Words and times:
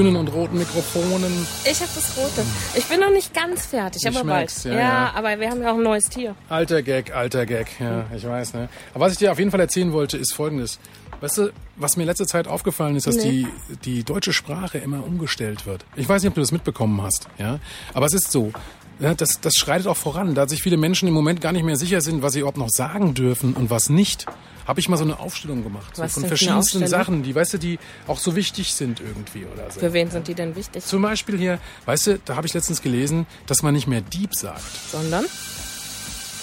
Grünen 0.00 0.16
und 0.16 0.28
roten 0.28 0.56
Mikrofonen. 0.56 1.46
Ich 1.70 1.78
habe 1.78 1.90
das 1.94 2.16
rote. 2.16 2.42
Ich 2.74 2.86
bin 2.86 3.00
noch 3.00 3.10
nicht 3.10 3.34
ganz 3.34 3.66
fertig, 3.66 4.00
Ich 4.02 4.08
aber 4.08 4.24
bald. 4.26 4.50
ja, 4.64 4.72
Ja, 4.72 4.78
ja. 4.78 5.12
aber 5.14 5.38
wir 5.38 5.50
haben 5.50 5.60
ja 5.60 5.72
auch 5.72 5.76
ein 5.76 5.82
neues 5.82 6.04
Tier. 6.04 6.34
Alter 6.48 6.80
Gag, 6.80 7.14
alter 7.14 7.44
Gag. 7.44 7.66
Ja, 7.78 8.06
ich 8.16 8.24
weiß, 8.26 8.54
ne? 8.54 8.70
Aber 8.94 9.04
was 9.04 9.12
ich 9.12 9.18
dir 9.18 9.30
auf 9.30 9.38
jeden 9.38 9.50
Fall 9.50 9.60
erzählen 9.60 9.92
wollte, 9.92 10.16
ist 10.16 10.32
folgendes. 10.32 10.78
Weißt 11.20 11.36
du, 11.36 11.50
was 11.76 11.98
mir 11.98 12.04
in 12.04 12.08
letzter 12.08 12.26
Zeit 12.26 12.48
aufgefallen 12.48 12.96
ist, 12.96 13.06
dass 13.08 13.18
die, 13.18 13.46
die 13.84 14.02
deutsche 14.02 14.32
Sprache 14.32 14.78
immer 14.78 15.04
umgestellt 15.06 15.66
wird. 15.66 15.84
Ich 15.96 16.08
weiß 16.08 16.22
nicht, 16.22 16.30
ob 16.30 16.34
du 16.34 16.40
das 16.40 16.50
mitbekommen 16.50 17.02
hast, 17.02 17.28
ja? 17.36 17.58
Aber 17.92 18.06
es 18.06 18.14
ist 18.14 18.32
so. 18.32 18.52
Ja, 19.00 19.14
das, 19.14 19.40
das 19.40 19.54
schreitet 19.54 19.86
auch 19.86 19.96
voran, 19.96 20.34
da 20.34 20.46
sich 20.46 20.62
viele 20.62 20.76
Menschen 20.76 21.08
im 21.08 21.14
Moment 21.14 21.40
gar 21.40 21.52
nicht 21.52 21.64
mehr 21.64 21.76
sicher 21.76 22.00
sind, 22.00 22.22
was 22.22 22.34
sie 22.34 22.40
überhaupt 22.40 22.58
noch 22.58 22.68
sagen 22.68 23.14
dürfen 23.14 23.54
und 23.54 23.70
was 23.70 23.88
nicht. 23.88 24.26
Habe 24.66 24.78
ich 24.78 24.88
mal 24.88 24.98
so 24.98 25.04
eine 25.04 25.18
Aufstellung 25.18 25.64
gemacht. 25.64 25.96
So 25.96 26.06
von 26.06 26.26
verschiedensten? 26.26 26.86
Sachen, 26.86 27.22
die, 27.22 27.34
weißt 27.34 27.54
du, 27.54 27.58
die 27.58 27.78
auch 28.06 28.18
so 28.18 28.36
wichtig 28.36 28.72
sind 28.74 29.00
irgendwie 29.00 29.46
oder 29.52 29.70
so. 29.70 29.80
Für 29.80 29.92
wen 29.94 30.10
sind 30.10 30.28
die 30.28 30.34
denn 30.34 30.54
wichtig? 30.54 30.84
Zum 30.84 31.02
Beispiel 31.02 31.38
hier, 31.38 31.58
weißt 31.86 32.06
du, 32.08 32.18
da 32.24 32.36
habe 32.36 32.46
ich 32.46 32.54
letztens 32.54 32.82
gelesen, 32.82 33.26
dass 33.46 33.62
man 33.62 33.74
nicht 33.74 33.86
mehr 33.88 34.02
Dieb 34.02 34.34
sagt. 34.34 34.62
Sondern? 34.92 35.24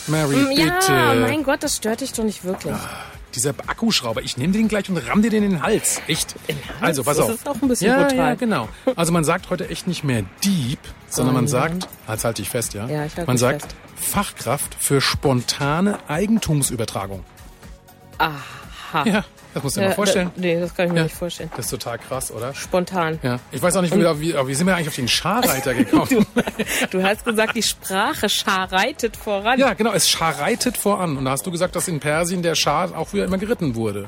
Mary, 0.08 0.35
Mm, 0.35 0.49
bitte. 0.49 0.91
Ja, 0.91 1.13
mein 1.16 1.44
Gott, 1.44 1.61
das 1.63 1.75
stört 1.77 2.02
dich 2.02 2.11
doch 2.13 2.23
nicht 2.23 2.44
wirklich. 2.44 2.75
Dieser 3.36 3.49
Akkuschrauber, 3.67 4.22
ich 4.22 4.38
nehme 4.38 4.53
den 4.53 4.67
gleich 4.67 4.89
und 4.89 4.97
ramm 4.97 5.22
dir 5.22 5.30
den 5.30 5.44
in 5.44 5.52
den 5.52 5.61
Hals. 5.61 6.02
Echt. 6.08 6.36
Also, 6.81 7.03
pass 7.03 7.17
Das 7.17 7.25
auf. 7.28 7.31
ist 7.36 7.47
auch 7.47 7.61
ein 7.61 7.67
bisschen 7.67 7.88
ja, 7.92 8.02
brutal. 8.03 8.17
Ja, 8.17 8.33
genau. 8.36 8.70
Also 8.95 9.11
man 9.11 9.23
sagt 9.23 9.50
heute 9.50 9.70
echt 9.70 9.86
nicht 9.88 10.03
mehr 10.03 10.23
Dieb, 10.44 10.80
sondern 11.09 11.36
man 11.36 11.48
sagt, 11.48 11.88
jetzt 12.08 12.23
halte 12.25 12.42
ich 12.42 12.50
fest, 12.50 12.73
ja? 12.73 12.88
Ja, 12.88 13.05
ich 13.05 13.16
halte 13.16 13.28
man 13.28 13.38
sagt 13.38 13.61
fest. 13.64 13.75
Fachkraft 13.95 14.75
für 14.80 15.02
spontane 15.02 16.00
Eigentumsübertragung. 16.08 17.23
Aha. 18.17 19.03
Ja, 19.05 19.25
das 19.58 19.63
musst 19.63 19.75
du 19.75 19.80
dir 19.81 19.86
Ja, 19.86 19.89
mal 19.89 19.95
vorstellen. 19.95 20.31
Da, 20.36 20.41
nee, 20.41 20.59
das 20.59 20.73
kann 20.75 20.86
ich 20.88 20.91
mir 20.94 20.97
Ja. 21.00 21.03
nicht 21.03 21.16
vorstellen. 21.16 21.52
Das 21.55 21.66
ist 21.66 21.72
total 21.72 21.97
krass, 22.00 22.31
oder? 22.31 22.53
Spontan. 22.53 23.19
Ja. 23.23 23.39
Ich 23.52 23.61
weiß 23.61 23.75
auch 23.75 23.81
nicht, 23.81 23.94
wie, 23.95 23.99
wir- 23.99 24.19
wie, 24.19 24.36
aber 24.36 24.47
wie 24.47 24.53
sind 24.53 24.67
wir 24.67 24.75
eigentlich 24.75 24.88
auf 24.88 24.95
den 24.95 25.08
Scharreiter 25.08 25.73
gekommen? 25.73 26.25
Du 26.91 27.03
hast 27.03 27.25
gesagt, 27.25 27.55
die 27.55 27.64
Sprache 27.64 28.30
scharreitet 28.30 29.17
voran. 29.17 29.59
ja, 29.59 29.73
genau, 29.73 29.91
es 29.94 30.09
scharreitet 30.09 30.77
voran. 30.77 31.17
Und 31.17 31.25
da 31.25 31.31
hast 31.31 31.45
du 31.45 31.52
gesagt, 31.52 31.75
dass 31.75 31.88
in 31.88 31.99
Persien 31.99 32.41
der 32.41 32.55
Schar 32.55 32.95
auch 32.97 33.08
früher 33.09 33.25
immer 33.25 33.38
geritten 33.38 33.75
wurde. 33.75 34.08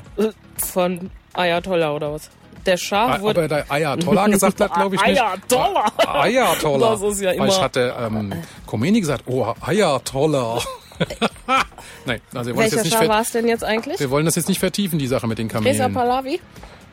Von 0.58 1.10
Ayatollah 1.34 1.92
oder 1.92 2.12
was? 2.14 2.30
Der 2.66 2.76
Schah 2.76 3.14
Ob 3.16 3.20
wurde... 3.22 3.40
er 3.42 3.48
da 3.48 3.64
Ayatollah 3.68 4.26
gesagt 4.28 4.60
hat, 4.60 4.74
glaube 4.74 4.94
ich 4.96 5.02
nicht. 5.06 5.20
Ayatollah. 5.20 5.92
Ayatollah. 5.96 6.90
Das 6.90 7.02
ist 7.02 7.20
ja 7.22 7.30
immer- 7.32 7.44
Vielleicht 7.44 7.62
hat 7.62 7.76
der 7.76 7.96
ähm, 7.98 8.32
Khomeini 8.66 9.00
gesagt, 9.00 9.24
oh, 9.26 9.54
Ayatollah. 9.60 10.60
Nein, 12.06 12.20
also 12.34 12.50
wir 12.50 12.56
wollen, 12.56 12.70
das 12.70 12.72
Welcher 12.72 12.76
jetzt 12.76 12.84
nicht 12.84 12.92
Schah 12.92 13.00
ver 13.00 13.08
war 13.08 13.20
es 13.22 13.30
denn 13.32 13.48
jetzt 13.48 13.64
eigentlich? 13.64 14.00
wir 14.00 14.10
wollen 14.10 14.24
das 14.24 14.36
jetzt 14.36 14.48
nicht 14.48 14.60
vertiefen, 14.60 14.98
die 14.98 15.06
Sache 15.06 15.26
mit 15.26 15.38
den 15.38 15.48
Reza 15.48 15.58
Kamelen. 15.58 15.92
Pahlavi? 15.94 16.40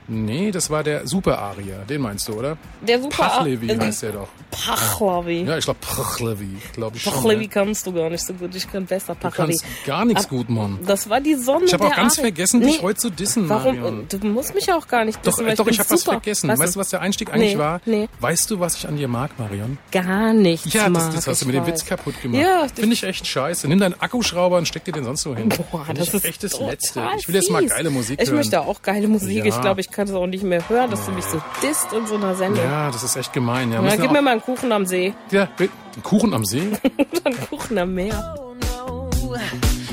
Nee, 0.09 0.51
das 0.51 0.69
war 0.69 0.83
der 0.83 1.05
Super-Arier. 1.07 1.79
Den 1.89 2.01
meinst 2.01 2.27
du, 2.27 2.33
oder? 2.33 2.57
Der 2.81 3.01
super... 3.01 3.23
Pachlevi 3.23 3.69
äh, 3.71 3.77
heißt 3.79 4.03
der 4.03 4.11
doch. 4.13 4.27
Pahlavi. 4.51 5.43
Ja, 5.43 5.57
ich 5.57 5.65
glaube 5.65 5.79
Pachlevi, 5.81 6.57
glaube 6.73 6.95
ich 6.97 7.03
schon. 7.03 7.13
Pahlavi 7.13 7.37
ne? 7.39 7.47
kannst 7.49 7.85
du 7.85 7.93
gar 7.93 8.09
nicht 8.09 8.25
so 8.25 8.33
gut. 8.33 8.55
Ich 8.55 8.71
kann 8.71 8.85
besser 8.85 9.13
Du 9.15 9.19
Pahlavi. 9.29 9.53
kannst 9.57 9.65
gar 9.85 10.05
nichts 10.05 10.27
gut, 10.29 10.49
Mann. 10.49 10.79
Das 10.85 11.09
war 11.09 11.19
die 11.19 11.35
Sonne 11.35 11.65
Ich 11.65 11.73
habe 11.73 11.85
auch 11.85 11.95
ganz 11.95 12.13
Ari- 12.17 12.21
vergessen, 12.21 12.61
dich 12.61 12.77
Nee, 12.77 12.83
heute 12.83 12.99
zu 12.99 13.09
dissen, 13.09 13.49
Warum? 13.49 13.79
Marion. 13.79 14.07
Du 14.09 14.17
musst 14.27 14.55
mich 14.55 14.71
auch 14.71 14.87
gar 14.87 15.03
nicht 15.05 15.17
Doch, 15.19 15.31
dissen, 15.33 15.45
äh, 15.45 15.49
weil 15.49 15.55
doch, 15.57 15.67
ich 15.67 15.79
habe 15.79 15.89
was 15.89 15.99
super. 16.01 16.13
vergessen. 16.13 16.49
Weißt 16.57 16.75
du, 16.75 16.79
was 16.79 16.89
der 16.89 17.01
Einstieg 17.01 17.33
eigentlich 17.33 17.53
Nee, 17.53 17.59
war? 17.59 17.81
nee. 17.85 18.07
Weißt 18.19 18.49
du, 18.49 18.59
was 18.59 18.75
ich 18.75 18.87
an 18.87 18.95
dir 18.97 19.07
mag, 19.07 19.37
Marion? 19.37 19.77
Gar 19.91 20.33
nichts 20.33 20.73
Ja, 20.73 20.89
das, 20.89 21.09
das 21.13 21.27
hast 21.27 21.41
du 21.41 21.49
ich 21.49 21.53
mit 21.53 21.55
dem. 21.55 21.67
Witz 21.67 21.85
kaputt 21.85 22.21
gemacht. 22.21 22.41
Ja, 22.41 22.63
das- 22.63 22.71
Finde 22.73 22.93
ich 22.93 23.03
echt 23.03 23.27
scheiße. 23.27 23.67
Nimm 23.67 23.79
deinen 23.79 23.99
Akkuschrauber 23.99 24.57
und 24.57 24.67
steck 24.67 24.85
dir 24.85 24.93
den 24.93 25.03
sonst 25.03 25.25
wo 25.25 25.35
hin. 25.35 25.49
Boah, 25.71 25.83
Find 25.85 25.99
das 25.99 26.07
ich 26.07 26.13
ist 26.13 26.25
echt 26.25 26.43
das 26.43 26.59
Letzte. 26.59 27.03
Ich 27.19 27.27
will 27.27 27.35
jetzt 27.35 27.51
mal 27.51 27.65
geile 27.65 27.89
Musik 27.89 28.19
Ich 28.21 28.27
hören. 28.29 28.37
möchte 28.37 28.61
auch 28.61 28.81
geile 28.81 29.07
Musik. 29.07 29.45
Ich 29.45 29.59
glaube, 29.61 29.81
ich 29.81 29.91
kann 29.97 30.07
es 30.07 30.13
auch 30.13 30.27
nicht 30.27 30.43
mehr 30.43 30.61
hören, 30.69 30.91
dass 30.91 31.07
du 31.07 31.11
mich 31.11 31.25
so 31.25 31.41
disst 31.63 31.91
in 31.91 32.05
so 32.05 32.15
einer 32.17 32.35
Sendung. 32.35 32.63
Ja, 32.63 32.91
das 32.91 33.01
ist 33.01 33.15
echt 33.15 33.33
gemein. 33.33 33.71
Ja, 33.71 33.81
müssen 33.81 33.99
gib 33.99 34.11
mir 34.11 34.21
mal 34.21 34.33
einen 34.33 34.41
Kuchen 34.41 34.71
am 34.71 34.85
See. 34.85 35.15
ja, 35.31 35.49
einen 35.57 36.03
Kuchen 36.03 36.35
am 36.35 36.45
See? 36.45 36.59
einen 37.23 37.39
Kuchen 37.49 37.79
am 37.79 37.95
Meer. 37.95 38.35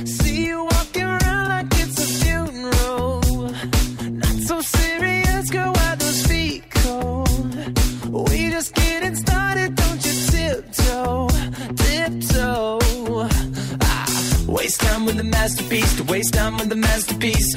See 0.04 0.48
you 0.50 0.58
walking 0.62 1.04
around 1.04 1.48
like 1.48 1.72
it's 1.80 1.98
a 1.98 2.06
funeral. 2.22 3.22
Not 4.10 4.42
so 4.46 4.60
serious, 4.60 5.50
girl. 5.50 5.72
Why 5.72 5.96
those 5.96 6.26
feet 6.26 6.64
cold? 6.82 7.28
We 8.28 8.50
just 8.50 8.74
getting 8.74 9.16
started. 9.16 9.74
Don't 9.74 10.04
you 10.04 10.12
tiptoe, 10.32 11.28
tiptoe? 11.76 13.28
Ah, 13.80 14.06
waste 14.48 14.82
time 14.82 15.06
with 15.06 15.16
the 15.16 15.24
masterpiece. 15.24 15.96
To 15.96 16.04
waste 16.04 16.34
time 16.34 16.58
with 16.58 16.68
the 16.68 16.76
masterpiece. 16.76 17.56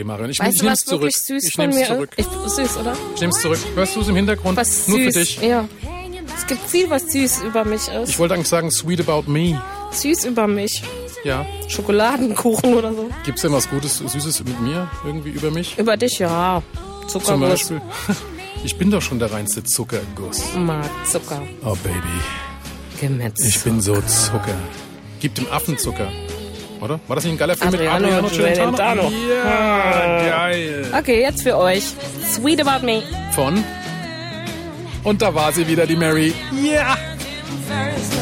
Okay, 0.00 0.04
Marion. 0.06 0.30
Ich, 0.30 0.40
Weißt 0.40 0.54
ich 0.54 0.58
du, 0.60 0.64
nehm's 0.66 0.80
was 0.80 0.84
zurück. 0.86 1.12
süß 1.12 1.44
ich 1.44 1.58
nehm's 1.58 1.76
mir 1.76 1.86
zurück. 1.86 2.10
Ich, 2.16 2.26
süß, 2.26 2.76
oder? 2.78 2.96
Ich 3.14 3.20
nehm's 3.20 3.40
zurück. 3.40 3.58
Hörst 3.74 3.96
du 3.96 4.00
es 4.00 4.08
im 4.08 4.16
Hintergrund? 4.16 4.56
Was 4.56 4.88
Nur 4.88 4.98
süß. 4.98 5.14
für 5.14 5.20
dich. 5.20 5.40
Ja. 5.42 5.68
Es 6.36 6.46
gibt 6.46 6.68
viel, 6.68 6.88
was 6.90 7.10
süß 7.12 7.42
über 7.42 7.64
mich 7.64 7.88
ist. 7.88 8.08
Ich 8.08 8.18
wollte 8.18 8.34
eigentlich 8.34 8.48
sagen, 8.48 8.70
sweet 8.70 9.00
about 9.06 9.30
me. 9.30 9.60
süß 9.92 10.24
über 10.24 10.46
mich. 10.46 10.82
Ja. 11.24 11.44
Schokoladenkuchen 11.68 12.74
oder 12.74 12.94
so. 12.94 13.10
Gibt's 13.24 13.42
denn 13.42 13.52
was 13.52 13.68
Gutes, 13.68 13.98
Süßes 13.98 14.42
mit 14.44 14.60
mir? 14.60 14.90
Irgendwie 15.04 15.30
über 15.30 15.50
mich? 15.50 15.78
Über 15.78 15.96
dich, 15.96 16.18
ja. 16.18 16.62
Zum 17.08 17.22
Zuckerguss. 17.22 17.50
Beispiel? 17.50 17.80
Ich 18.62 18.76
bin 18.76 18.90
doch 18.90 19.00
schon 19.00 19.18
der 19.18 19.32
reinste 19.32 19.64
Zuckerguss. 19.64 20.42
Mag 20.54 20.84
Zucker. 21.10 21.40
Oh, 21.64 21.74
Baby. 21.82 21.96
Gemetz. 23.00 23.42
Ich 23.42 23.58
bin 23.60 23.80
so 23.80 23.94
Zucker. 24.02 24.54
Gib 25.18 25.34
dem 25.34 25.50
Affen 25.50 25.78
Zucker. 25.78 26.12
Oder? 26.80 27.00
War 27.06 27.16
das 27.16 27.24
nicht 27.24 27.34
ein 27.34 27.38
geiler 27.38 27.56
Film 27.56 27.74
Adriano 27.74 28.06
mit 28.06 28.14
Adriano 28.14 28.28
Celentano? 28.28 29.08
Celentano. 29.08 29.12
Ja, 29.44 30.28
geil. 30.28 30.86
Okay, 30.98 31.20
jetzt 31.20 31.42
für 31.42 31.56
euch. 31.56 31.84
Sweet 32.24 32.66
About 32.66 32.84
Me. 32.84 33.02
Von? 33.32 33.62
Und 35.04 35.22
da 35.22 35.34
war 35.34 35.52
sie 35.52 35.66
wieder, 35.66 35.86
die 35.86 35.96
Mary. 35.96 36.34
Ja. 36.62 36.96
first 37.70 38.19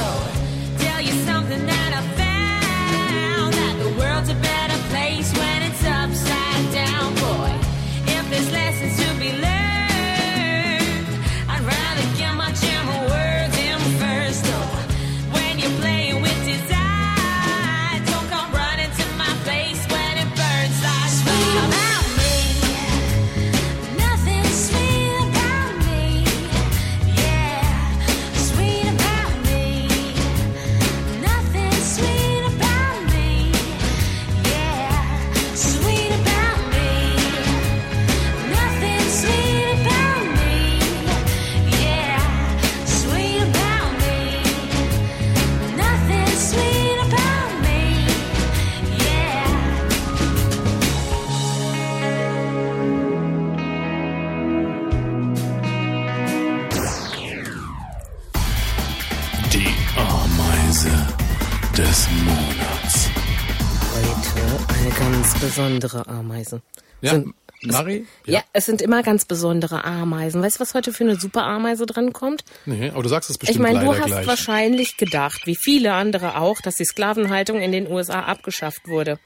besondere 65.63 66.07
Ameise. 66.09 66.63
Ja, 67.01 67.13
Sind- 67.13 67.35
Mari? 67.63 68.07
Ja. 68.25 68.43
es 68.53 68.67
sind 68.67 68.81
immer 68.81 69.03
ganz 69.03 69.25
besondere 69.25 69.85
Ameisen. 69.85 70.41
Weißt 70.43 70.57
du, 70.57 70.61
was 70.61 70.75
heute 70.75 70.93
für 70.93 71.03
eine 71.03 71.17
super 71.17 71.43
Ameise 71.43 71.87
dran 71.87 72.13
kommt? 72.13 72.45
Nee, 72.67 72.91
aber 72.91 73.03
du 73.03 73.09
sagst 73.09 73.31
es 73.31 73.35
Ich 73.35 73.41
bestimmt 73.41 73.63
meine, 73.63 73.81
du 73.81 73.95
hast 73.99 74.07
gleich. 74.07 74.27
wahrscheinlich 74.29 74.97
gedacht, 74.97 75.43
wie 75.47 75.57
viele 75.57 75.93
andere 75.95 76.39
auch, 76.41 76.61
dass 76.61 76.77
die 76.77 76.85
Sklavenhaltung 76.85 77.61
in 77.61 77.73
den 77.73 77.91
USA 77.91 78.21
abgeschafft 78.21 78.87
wurde. 78.87 79.19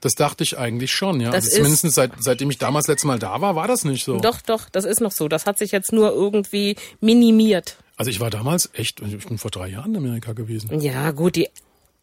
Das 0.00 0.14
dachte 0.16 0.42
ich 0.42 0.58
eigentlich 0.58 0.90
schon, 0.92 1.20
ja. 1.20 1.30
Das 1.30 1.44
also 1.44 1.56
zumindest 1.58 1.90
seit, 1.92 2.10
seitdem 2.18 2.50
ich 2.50 2.58
damals 2.58 2.88
letztes 2.88 3.04
Mal 3.04 3.18
da 3.20 3.40
war, 3.40 3.54
war 3.54 3.68
das 3.68 3.84
nicht 3.84 4.04
so. 4.04 4.18
Doch, 4.18 4.40
doch, 4.40 4.68
das 4.70 4.84
ist 4.84 5.00
noch 5.00 5.12
so. 5.12 5.28
Das 5.28 5.46
hat 5.46 5.58
sich 5.58 5.70
jetzt 5.72 5.92
nur 5.92 6.10
irgendwie 6.10 6.74
minimiert. 7.00 7.76
Also 7.96 8.10
ich 8.10 8.18
war 8.18 8.30
damals 8.30 8.70
echt, 8.72 9.00
ich 9.00 9.26
bin 9.28 9.36
vor 9.38 9.50
drei 9.50 9.68
Jahren 9.68 9.90
in 9.94 9.98
Amerika 9.98 10.32
gewesen. 10.32 10.80
Ja, 10.80 11.10
gut, 11.12 11.36
die, 11.36 11.50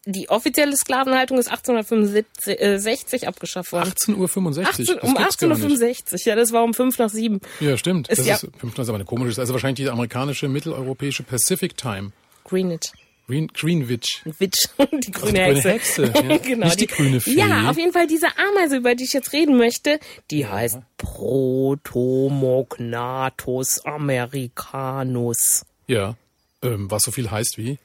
die 0.07 0.29
offizielle 0.29 0.75
Sklavenhaltung 0.75 1.37
ist 1.37 1.49
1865 1.49 3.23
äh, 3.23 3.25
abgeschafft 3.25 3.71
worden. 3.73 3.91
18.65 3.91 4.17
Uhr. 4.17 4.27
18, 4.27 4.85
das 4.85 5.03
um 5.03 5.09
gibt's 5.15 5.37
gar 5.37 5.43
nicht. 5.43 5.43
1865, 5.43 6.25
ja, 6.25 6.35
das 6.35 6.51
war 6.53 6.63
um 6.63 6.73
fünf 6.73 6.97
nach 6.97 7.09
sieben. 7.09 7.41
Ja, 7.59 7.77
stimmt. 7.77 8.07
Ist 8.07 8.19
das 8.19 8.25
ja- 8.25 8.35
ist, 8.35 8.47
das 8.61 8.71
ist 8.71 8.79
aber 8.89 8.95
eine 8.95 9.03
komische, 9.05 9.39
also 9.39 9.53
wahrscheinlich 9.53 9.85
die 9.85 9.89
amerikanische, 9.91 10.47
mitteleuropäische 10.47 11.23
Pacific 11.23 11.75
Time. 11.75 12.13
Greenwich. 12.45 12.91
Green, 13.27 13.47
Greenwich. 13.47 14.21
Witch, 14.39 14.69
die 15.03 15.11
grüne 15.11 15.33
grüne 15.33 15.61
Hexe. 15.61 15.71
Hexe, 15.71 16.03
ja. 16.29 16.37
genau, 16.37 16.67
Nicht 16.67 16.79
die 16.79 16.87
grüne 16.87 17.19
Fee. 17.19 17.33
Ja, 17.33 17.69
auf 17.69 17.77
jeden 17.77 17.91
Fall 17.91 18.07
diese 18.07 18.27
Ameise, 18.37 18.77
über 18.77 18.95
die 18.95 19.03
ich 19.03 19.11
jetzt 19.11 19.33
reden 19.33 19.57
möchte, 19.57 19.99
die 20.31 20.47
heißt 20.47 20.77
Protomognathus 20.97 23.85
americanus. 23.85 25.65
Ja. 25.87 26.15
Ähm, 26.63 26.89
was 26.89 27.03
so 27.03 27.11
viel 27.11 27.29
heißt 27.29 27.57
wie 27.57 27.77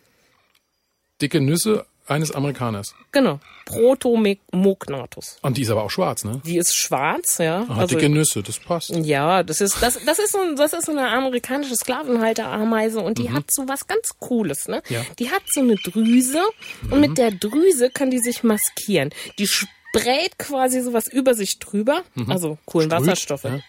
dicke 1.20 1.40
Nüsse 1.40 1.86
eines 2.06 2.32
Amerikaners. 2.32 2.94
Genau, 3.12 3.40
Protomognathus. 3.66 5.38
Und 5.42 5.56
die 5.56 5.62
ist 5.62 5.70
aber 5.70 5.82
auch 5.84 5.90
schwarz, 5.90 6.24
ne? 6.24 6.40
Die 6.44 6.56
ist 6.56 6.74
schwarz, 6.74 7.38
ja. 7.38 7.66
Aha, 7.68 7.86
dicke 7.86 8.08
Nüsse, 8.08 8.42
das 8.42 8.58
passt. 8.58 8.90
Ja, 8.90 9.42
das 9.42 9.60
ist 9.60 9.82
das, 9.82 9.98
das 10.04 10.18
ist 10.18 10.32
so 10.32 10.40
ein, 10.40 10.56
das 10.56 10.72
ist 10.72 10.86
so 10.86 10.92
eine 10.92 11.08
amerikanische 11.08 11.76
Sklavenhalterameise 11.76 13.00
und 13.00 13.18
die 13.18 13.30
hat 13.30 13.44
so 13.50 13.68
was 13.68 13.86
ganz 13.86 14.12
Cooles, 14.18 14.68
ne? 14.68 14.82
Ja. 14.88 15.04
Die 15.18 15.30
hat 15.30 15.42
so 15.46 15.60
eine 15.60 15.76
Drüse 15.76 16.42
und 16.90 17.00
mit 17.00 17.18
der 17.18 17.30
Drüse 17.30 17.90
kann 17.90 18.10
die 18.10 18.18
sich 18.18 18.42
maskieren. 18.42 19.10
Die 19.38 19.46
sprayt 19.46 20.38
quasi 20.38 20.80
sowas 20.80 21.08
über 21.08 21.34
sich 21.34 21.58
drüber, 21.58 22.02
also 22.28 22.58
Kohlenwasserstoffe. 22.64 23.44
Ja. 23.44 23.60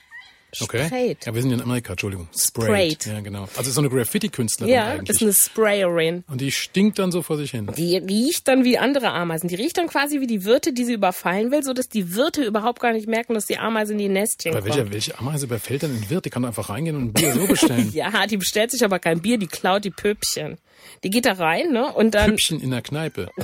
Okay. 0.61 0.85
Sprayt. 0.87 1.25
Ja, 1.25 1.33
wir 1.33 1.41
sind 1.41 1.51
ja 1.51 1.57
in 1.57 1.63
Amerika, 1.63 1.93
Entschuldigung. 1.93 2.27
Sprayt. 2.37 3.05
Ja, 3.05 3.19
genau. 3.21 3.47
Also 3.55 3.69
ist 3.69 3.73
so 3.75 3.81
eine 3.81 3.89
Graffiti-Künstlerin 3.89 4.73
Ja, 4.73 4.85
eigentlich. 4.87 5.09
ist 5.17 5.21
eine 5.21 5.33
Sprayerin. 5.33 6.23
Und 6.29 6.41
die 6.41 6.51
stinkt 6.51 6.99
dann 6.99 7.11
so 7.11 7.21
vor 7.21 7.37
sich 7.37 7.51
hin. 7.51 7.69
Die 7.77 7.97
riecht 7.97 8.47
dann 8.47 8.63
wie 8.63 8.77
andere 8.77 9.11
Ameisen. 9.11 9.47
Die 9.47 9.55
riecht 9.55 9.77
dann 9.77 9.87
quasi 9.87 10.19
wie 10.21 10.27
die 10.27 10.43
Wirte, 10.45 10.73
die 10.73 10.85
sie 10.85 10.93
überfallen 10.93 11.51
will, 11.51 11.63
so 11.63 11.73
dass 11.73 11.89
die 11.89 12.15
Wirte 12.15 12.43
überhaupt 12.43 12.79
gar 12.79 12.93
nicht 12.93 13.07
merken, 13.07 13.33
dass 13.33 13.45
die 13.45 13.57
Ameise 13.57 13.93
in 13.93 13.97
die 13.99 14.09
Nestchen 14.09 14.53
Aber 14.55 14.61
kommt. 14.61 14.75
welche, 14.77 14.91
welche 14.93 15.19
Ameise 15.19 15.45
überfällt 15.45 15.81
denn 15.83 15.91
einen 15.91 16.09
Wirt? 16.09 16.25
Die 16.25 16.29
kann 16.29 16.41
doch 16.43 16.49
einfach 16.49 16.69
reingehen 16.69 16.95
und 16.95 17.03
ein 17.03 17.13
Bier 17.13 17.33
so 17.33 17.47
bestellen. 17.47 17.89
Ja, 17.93 18.27
die 18.27 18.37
bestellt 18.37 18.71
sich 18.71 18.83
aber 18.83 18.99
kein 18.99 19.21
Bier, 19.21 19.37
die 19.37 19.47
klaut 19.47 19.83
die 19.85 19.91
Püppchen. 19.91 20.57
Die 21.03 21.09
geht 21.09 21.25
da 21.25 21.33
rein, 21.33 21.71
ne? 21.71 21.93
Und 21.93 22.15
dann 22.15 22.31
Püppchen 22.31 22.61
in 22.61 22.71
der 22.71 22.81
Kneipe. 22.81 23.29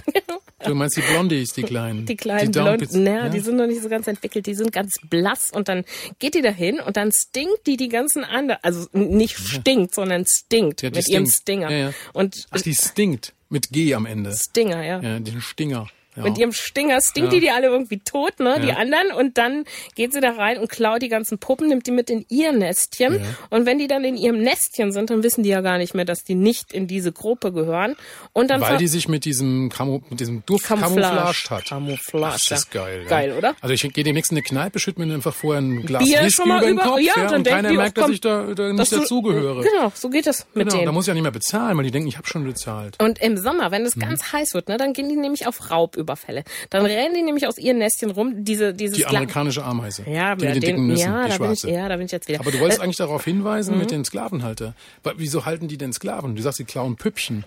Du 0.65 0.75
meinst 0.75 0.97
die 0.97 1.01
Blondies, 1.01 1.53
die 1.53 1.63
kleinen. 1.63 2.05
die 2.05 2.17
kleinen 2.17 2.51
die 2.51 2.59
blonden, 2.59 3.03
naja, 3.03 3.29
die 3.29 3.39
sind 3.39 3.55
noch 3.55 3.65
nicht 3.65 3.81
so 3.81 3.87
ganz 3.87 4.07
entwickelt, 4.07 4.45
die 4.45 4.53
sind 4.55 4.73
ganz 4.73 4.91
blass 5.09 5.51
und 5.53 5.69
dann 5.69 5.85
geht 6.19 6.35
die 6.35 6.41
da 6.41 6.49
hin 6.49 6.81
und 6.81 6.97
dann 6.97 7.11
stinkt 7.13 7.65
die 7.65 7.77
die 7.77 7.87
ganzen 7.87 8.25
anderen, 8.25 8.59
also 8.61 8.87
nicht 8.91 9.37
stinkt, 9.37 9.95
sondern 9.95 10.25
stinkt 10.27 10.81
Ja, 10.81 10.89
mit 10.89 11.07
ihrem 11.07 11.27
stinkt. 11.27 11.41
Stinger. 11.41 11.71
Ja, 11.71 11.77
ja. 11.77 11.93
Und 12.11 12.45
Ach, 12.51 12.61
die 12.61 12.75
stinkt. 12.75 13.33
Mit 13.47 13.69
G 13.71 13.95
am 13.95 14.05
Ende. 14.05 14.35
Stinger, 14.35 14.83
ja. 14.83 14.99
Ja, 14.99 15.19
den 15.19 15.41
Stinger. 15.41 15.87
Ja. 16.19 16.29
Mit 16.29 16.37
ihrem 16.37 16.51
Stinger 16.51 16.99
stinkt 17.01 17.31
Ja. 17.33 17.39
die 17.39 17.45
die 17.45 17.49
alle 17.51 17.67
irgendwie 17.67 17.99
tot, 17.99 18.39
ne, 18.39 18.59
die 18.61 18.67
Ja. 18.69 18.75
anderen. 18.75 19.11
Und 19.11 19.37
dann 19.37 19.63
geht 19.95 20.13
sie 20.13 20.19
da 20.21 20.31
rein 20.31 20.57
und 20.57 20.69
klaut 20.69 21.01
die 21.01 21.07
ganzen 21.09 21.39
Puppen, 21.39 21.67
nimmt 21.69 21.87
die 21.87 21.91
mit 21.91 22.09
in 22.09 22.25
ihr 22.29 22.51
Nestchen. 22.51 23.21
Und 23.49 23.65
wenn 23.65 23.77
die 23.79 23.87
dann 23.87 24.03
in 24.03 24.17
ihrem 24.17 24.39
Nestchen 24.41 24.91
sind, 24.91 25.09
dann 25.09 25.23
wissen 25.23 25.43
die 25.43 25.49
ja 25.49 25.61
gar 25.61 25.77
nicht 25.77 25.93
mehr, 25.95 26.05
dass 26.05 26.23
die 26.23 26.35
nicht 26.35 26.73
in 26.73 26.87
diese 26.87 27.11
Gruppe 27.11 27.51
gehören. 27.51 27.95
Und 28.33 28.49
dann 28.51 28.61
Weil 28.61 28.77
die 28.77 28.87
sich 28.87 29.07
mit 29.07 29.25
diesem, 29.25 29.69
Camo, 29.69 30.01
mit 30.09 30.19
diesem 30.19 30.43
Duft 30.45 30.65
Camouflage. 30.65 31.01
camouflaged 31.15 31.49
hat. 31.49 31.65
Camouflage, 31.65 32.39
das 32.49 32.59
ist 32.59 32.71
geil. 32.71 33.05
Geil, 33.07 33.33
oder? 33.37 33.55
Also 33.61 33.73
ich 33.73 33.81
gehe 33.93 34.03
demnächst 34.03 34.31
in 34.31 34.37
eine 34.37 34.43
Kneipe, 34.43 34.79
schütte 34.79 35.01
mir 35.01 35.13
einfach 35.13 35.33
vorher 35.33 35.61
ein 35.61 35.85
Glas 35.85 36.03
Bier 36.03 36.19
Whisky 36.21 36.31
schon 36.31 36.47
mal 36.49 36.57
über 36.57 36.65
den 36.67 36.73
über- 36.75 36.83
Kopf 36.83 36.99
ja, 36.99 37.13
und 37.15 37.31
denken 37.31 37.43
keiner 37.49 37.69
die, 37.69 37.77
merkt, 37.77 37.97
dass 37.97 38.09
ich 38.09 38.21
da, 38.21 38.53
da 38.53 38.73
nicht 38.73 38.91
dazugehöre. 38.91 39.61
Genau, 39.63 39.91
so 39.95 40.09
geht 40.09 40.27
das 40.27 40.45
mit 40.53 40.65
Genau, 40.67 40.71
da 40.71 40.77
denen. 40.81 40.93
muss 40.93 41.05
ich 41.05 41.07
ja 41.07 41.13
nicht 41.13 41.23
mehr 41.23 41.31
bezahlen, 41.31 41.77
weil 41.77 41.83
die 41.85 41.91
denken, 41.91 42.07
ich 42.09 42.17
habe 42.17 42.27
schon 42.27 42.43
bezahlt. 42.43 43.01
Und 43.01 43.19
im 43.21 43.37
Sommer, 43.37 43.71
wenn 43.71 43.85
es 43.85 43.95
Mhm. 43.95 44.01
ganz 44.01 44.31
heiß 44.33 44.53
wird, 44.53 44.67
ne, 44.67 44.77
dann 44.77 44.93
gehen 44.93 45.09
die 45.09 45.15
nämlich 45.15 45.47
auf 45.47 45.69
Raubüberfälle. 46.09 46.43
Dann 46.69 46.85
rennen 46.85 47.13
die 47.15 47.21
nämlich 47.21 47.47
aus 47.47 47.57
ihren 47.57 47.77
Nestchen 47.77 48.11
rum, 48.11 48.43
diese, 48.43 48.73
dieses 48.73 48.97
Die 48.97 49.05
amerikanische 49.05 49.63
Ameise. 49.63 50.03
Ja, 50.09 50.35
die 50.35 50.45
mit 50.45 50.55
den 50.55 50.61
den, 50.61 50.69
dicken 50.69 50.87
Nüssen, 50.87 51.05
ja, 51.11 51.23
die 51.25 51.31
da 51.31 51.37
bin 51.37 51.51
ich, 51.53 51.59
schwarze. 51.61 51.71
ja, 51.75 51.89
da 51.89 51.95
bin 51.97 52.05
ich 52.05 52.11
jetzt 52.11 52.27
wieder. 52.27 52.39
Aber 52.39 52.51
du 52.51 52.59
wolltest 52.59 52.79
Äh, 52.79 52.83
eigentlich 52.83 52.97
darauf 52.97 53.23
hinweisen 53.23 53.77
mit 53.77 53.91
den 53.91 54.03
Sklavenhalter. 54.05 54.73
Wieso 55.15 55.45
halten 55.45 55.67
die 55.67 55.77
denn 55.77 55.93
Sklaven? 55.93 56.35
Du 56.35 56.41
sagst, 56.41 56.59
die 56.59 56.63
klauen 56.65 56.95
Püppchen. 56.95 57.43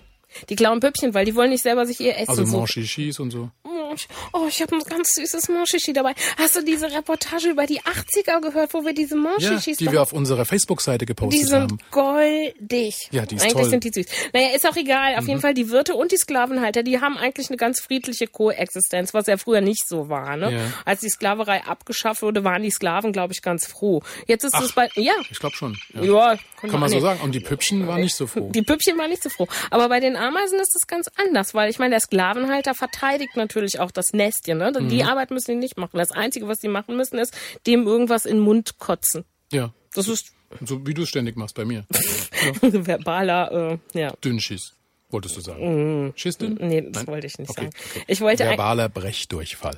die 0.49 0.55
klauen 0.55 0.79
Püppchen, 0.79 1.13
weil 1.13 1.25
die 1.25 1.35
wollen 1.35 1.49
nicht 1.51 1.63
selber 1.63 1.85
sich 1.85 1.99
ihr 1.99 2.15
Essen 2.17 2.29
Also 2.29 2.45
suchen. 2.45 2.57
Manchichis 2.59 3.19
und 3.19 3.31
so. 3.31 3.49
Oh, 3.93 3.95
ich- 3.95 4.07
Oh, 4.33 4.47
ich 4.49 4.61
habe 4.61 4.75
ein 4.75 4.81
ganz 4.83 5.13
süßes 5.15 5.49
Monchichi 5.49 5.93
dabei. 5.93 6.13
Hast 6.37 6.55
du 6.55 6.61
diese 6.63 6.91
Reportage 6.91 7.49
über 7.49 7.65
die 7.65 7.79
80er 7.81 8.41
gehört, 8.41 8.73
wo 8.73 8.83
wir 8.85 8.93
diese 8.93 9.15
Ja, 9.15 9.21
Monchichis 9.21 9.77
die 9.77 9.91
wir 9.91 10.01
auf 10.01 10.13
unserer 10.13 10.45
Facebook-Seite 10.45 11.05
gepostet 11.05 11.41
die 11.41 11.45
sind 11.45 11.61
haben. 11.61 11.77
goldig. 11.91 13.07
Ja, 13.11 13.25
die 13.25 13.35
ist 13.35 13.41
Eigentlich 13.43 13.53
toll. 13.53 13.65
Mhm. 13.65 13.69
sind 13.69 13.83
die 13.83 13.91
süß. 13.93 14.05
Naja, 14.33 14.47
ist 14.55 14.67
auch 14.67 14.75
egal. 14.75 15.15
Auf 15.17 15.27
jeden 15.27 15.39
Fall, 15.41 15.53
die 15.53 15.69
Wirte 15.69 15.95
und 15.95 16.11
die 16.11 16.17
Sklavenhalter, 16.17 16.83
die 16.83 16.99
haben 17.01 17.17
eigentlich 17.17 17.49
eine 17.49 17.57
ganz 17.57 17.79
friedliche 17.79 18.27
Koexistenz, 18.27 19.13
was 19.13 19.27
ja 19.27 19.37
früher 19.37 19.61
nicht 19.61 19.87
so 19.87 20.09
war. 20.09 20.35
Ne? 20.37 20.51
Ja. 20.53 20.59
Als 20.85 21.01
die 21.01 21.09
Sklaverei 21.09 21.63
abgeschafft 21.65 22.21
wurde, 22.21 22.43
waren 22.43 22.63
die 22.63 22.71
Sklaven, 22.71 23.11
glaube 23.13 23.33
ich, 23.33 23.41
ganz 23.41 23.65
froh. 23.67 24.01
Jetzt 24.27 24.43
ist 24.43 24.53
Ach. 24.55 24.63
es 24.63 24.73
bei, 24.73 24.89
ja, 24.95 25.13
Ich 25.29 25.39
glaube 25.39 25.55
schon. 25.55 25.77
Ja. 25.93 26.03
ja, 26.03 26.37
Kann 26.61 26.79
man 26.79 26.89
so 26.89 26.99
sagen. 26.99 27.19
Und 27.21 27.33
die 27.33 27.39
Püppchen 27.39 27.87
waren 27.87 28.01
nicht 28.01 28.15
so 28.15 28.27
froh. 28.27 28.49
Die 28.53 28.61
Püppchen 28.61 28.97
waren 28.97 29.09
nicht 29.09 29.23
so 29.23 29.29
froh. 29.29 29.47
Aber 29.69 29.89
bei 29.89 29.99
den 29.99 30.15
Ameisen 30.15 30.59
ist 30.59 30.75
es 30.75 30.87
ganz 30.87 31.07
anders, 31.17 31.53
weil 31.53 31.69
ich 31.69 31.79
meine, 31.79 31.91
der 31.91 31.99
Sklavenhalter 31.99 32.73
verteidigt 32.73 33.35
natürlich 33.35 33.79
auch 33.79 33.82
das 33.91 34.13
Nestchen. 34.13 34.57
Ne? 34.59 34.71
Mhm. 34.79 34.89
Die 34.89 35.03
Arbeit 35.03 35.31
müssen 35.31 35.51
die 35.51 35.57
nicht 35.57 35.77
machen. 35.77 35.97
Das 35.97 36.11
Einzige, 36.11 36.47
was 36.47 36.59
die 36.59 36.67
machen 36.67 36.95
müssen, 36.95 37.17
ist 37.19 37.35
dem 37.67 37.85
irgendwas 37.87 38.25
in 38.25 38.37
den 38.37 38.43
Mund 38.43 38.77
kotzen. 38.79 39.25
ja. 39.51 39.73
Das 39.95 40.07
ist 40.07 40.31
So 40.65 40.87
wie 40.87 40.93
du 40.95 41.03
es 41.03 41.09
ständig 41.09 41.35
machst 41.35 41.53
bei 41.55 41.65
mir. 41.65 41.85
verbaler, 42.61 43.79
äh, 43.93 43.99
ja. 43.99 44.11
Dünnschiss, 44.23 44.73
wolltest 45.11 45.37
du 45.37 45.41
sagen. 45.41 46.13
Schiss 46.15 46.37
dünn? 46.39 46.55
Mhm. 46.59 46.67
Nee, 46.67 46.81
das 46.81 47.03
Nein? 47.03 47.07
wollte 47.13 47.27
ich 47.27 47.37
nicht 47.37 47.49
Okay, 47.51 47.65
sagen. 47.65 47.75
okay. 47.91 48.03
Ich 48.07 48.21
wollte 48.21 48.43
Verbaler 48.45 48.89
Brechdurchfall. 48.89 49.77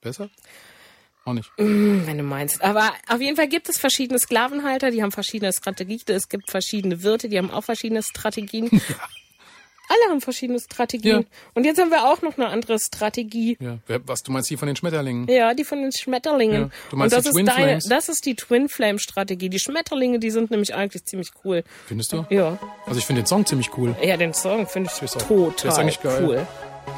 Besser? 0.00 0.30
Auch 1.24 1.32
nicht. 1.34 1.50
wenn 1.56 2.16
du 2.16 2.22
meinst. 2.22 2.62
Aber 2.62 2.92
auf 3.08 3.20
jeden 3.20 3.36
Fall 3.36 3.48
gibt 3.48 3.68
es 3.68 3.76
verschiedene 3.78 4.18
Sklavenhalter, 4.20 4.90
die 4.92 5.02
haben 5.02 5.10
verschiedene 5.12 5.52
Strategien. 5.52 6.00
Es 6.06 6.28
gibt 6.28 6.48
verschiedene 6.50 7.02
Wirte, 7.02 7.28
die 7.28 7.36
haben 7.38 7.50
auch 7.50 7.64
verschiedene 7.64 8.02
Strategien. 8.02 8.70
Alle 9.88 10.10
haben 10.10 10.20
verschiedene 10.20 10.60
Strategien. 10.60 11.20
Ja. 11.20 11.26
Und 11.54 11.64
jetzt 11.64 11.80
haben 11.80 11.90
wir 11.90 12.04
auch 12.04 12.20
noch 12.22 12.36
eine 12.36 12.48
andere 12.48 12.78
Strategie. 12.78 13.56
Ja. 13.60 13.78
Was 14.04 14.22
du 14.22 14.30
meinst 14.32 14.48
hier 14.48 14.58
von 14.58 14.66
den 14.66 14.76
Schmetterlingen? 14.76 15.26
Ja, 15.28 15.54
die 15.54 15.64
von 15.64 15.80
den 15.80 15.92
Schmetterlingen. 15.92 16.62
Ja, 16.62 16.70
du 16.90 16.96
meinst 16.96 17.16
und 17.16 17.18
das 17.18 17.24
die 17.24 17.28
ist 17.30 17.34
Twin 17.34 17.46
deine, 17.46 17.64
Flames? 17.64 17.84
das 17.88 18.08
ist 18.08 18.26
die 18.26 18.34
Twin 18.36 18.68
Flame 18.68 18.98
Strategie. 18.98 19.48
Die 19.48 19.58
Schmetterlinge, 19.58 20.18
die 20.18 20.30
sind 20.30 20.50
nämlich 20.50 20.74
eigentlich 20.74 21.04
ziemlich 21.04 21.30
cool. 21.44 21.64
Findest 21.86 22.12
du? 22.12 22.26
Ja. 22.30 22.58
Also 22.86 22.98
ich 22.98 23.06
finde 23.06 23.22
den 23.22 23.26
Song 23.26 23.46
ziemlich 23.46 23.70
cool. 23.78 23.96
Ja, 24.02 24.16
den 24.16 24.34
Song 24.34 24.66
finde 24.66 24.90
ich 24.94 25.02
ist 25.02 25.16
auch- 25.16 25.26
total 25.26 25.54
der 25.62 25.70
ist 25.72 25.78
eigentlich 25.78 26.00
geil. 26.02 26.24
cool. 26.26 26.46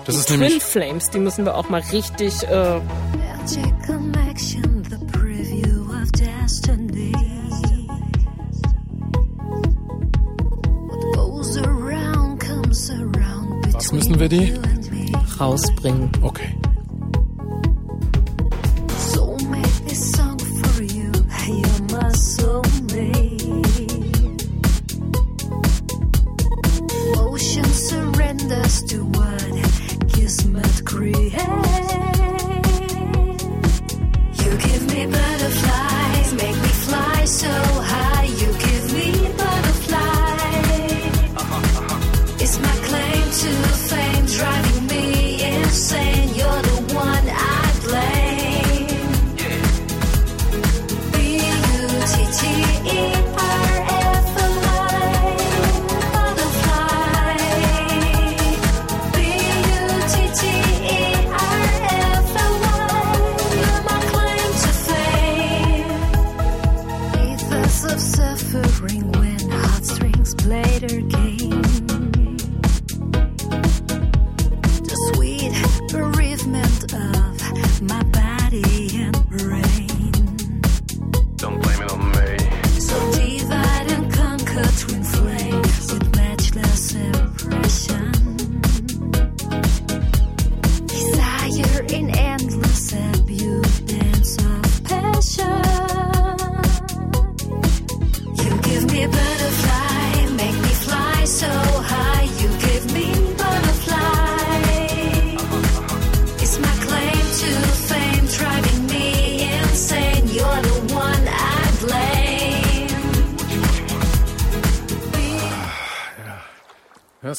Das 0.07 0.17
ist 0.17 0.29
Twin 0.29 0.41
nämlich 0.41 0.63
Flames, 0.63 1.11
die 1.11 1.19
müssen 1.19 1.45
wir 1.45 1.55
auch 1.57 1.69
mal 1.69 1.83
richtig 1.93 2.43
äh, 2.45 2.81
Was 13.73 13.93
müssen 13.93 14.21
wir 14.21 14.29
die? 14.29 14.55
rausbringen. 15.41 16.11
okay. 16.23 16.55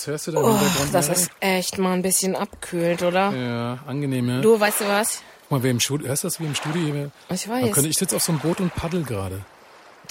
Hörst, 0.01 0.07
hörst 0.07 0.27
du 0.27 0.31
da 0.31 0.39
im 0.39 0.45
Oh, 0.45 0.57
Hintergrund? 0.59 0.93
das 0.95 1.09
ist 1.09 1.31
echt 1.39 1.77
mal 1.77 1.93
ein 1.93 2.01
bisschen 2.01 2.35
abkühlt, 2.35 3.03
oder? 3.03 3.31
Ja, 3.35 3.79
angenehm, 3.85 4.29
ja. 4.29 4.41
Du, 4.41 4.59
weißt 4.59 4.81
du 4.81 4.87
was? 4.87 5.21
Guck 5.43 5.51
mal, 5.51 5.63
wer 5.63 5.71
im 5.71 5.79
Studio, 5.79 6.07
hörst 6.07 6.23
du 6.23 6.27
das 6.27 6.39
wie 6.39 6.45
im 6.45 6.55
Studio 6.55 6.81
hier? 6.81 7.11
Ich 7.29 7.47
Man 7.47 7.61
weiß. 7.63 7.71
könnte, 7.73 7.89
ich 7.89 7.97
sitze 7.97 8.15
auf 8.15 8.23
so 8.23 8.31
einem 8.31 8.39
Boot 8.41 8.59
und 8.61 8.73
paddel 8.73 9.03
gerade. 9.03 9.41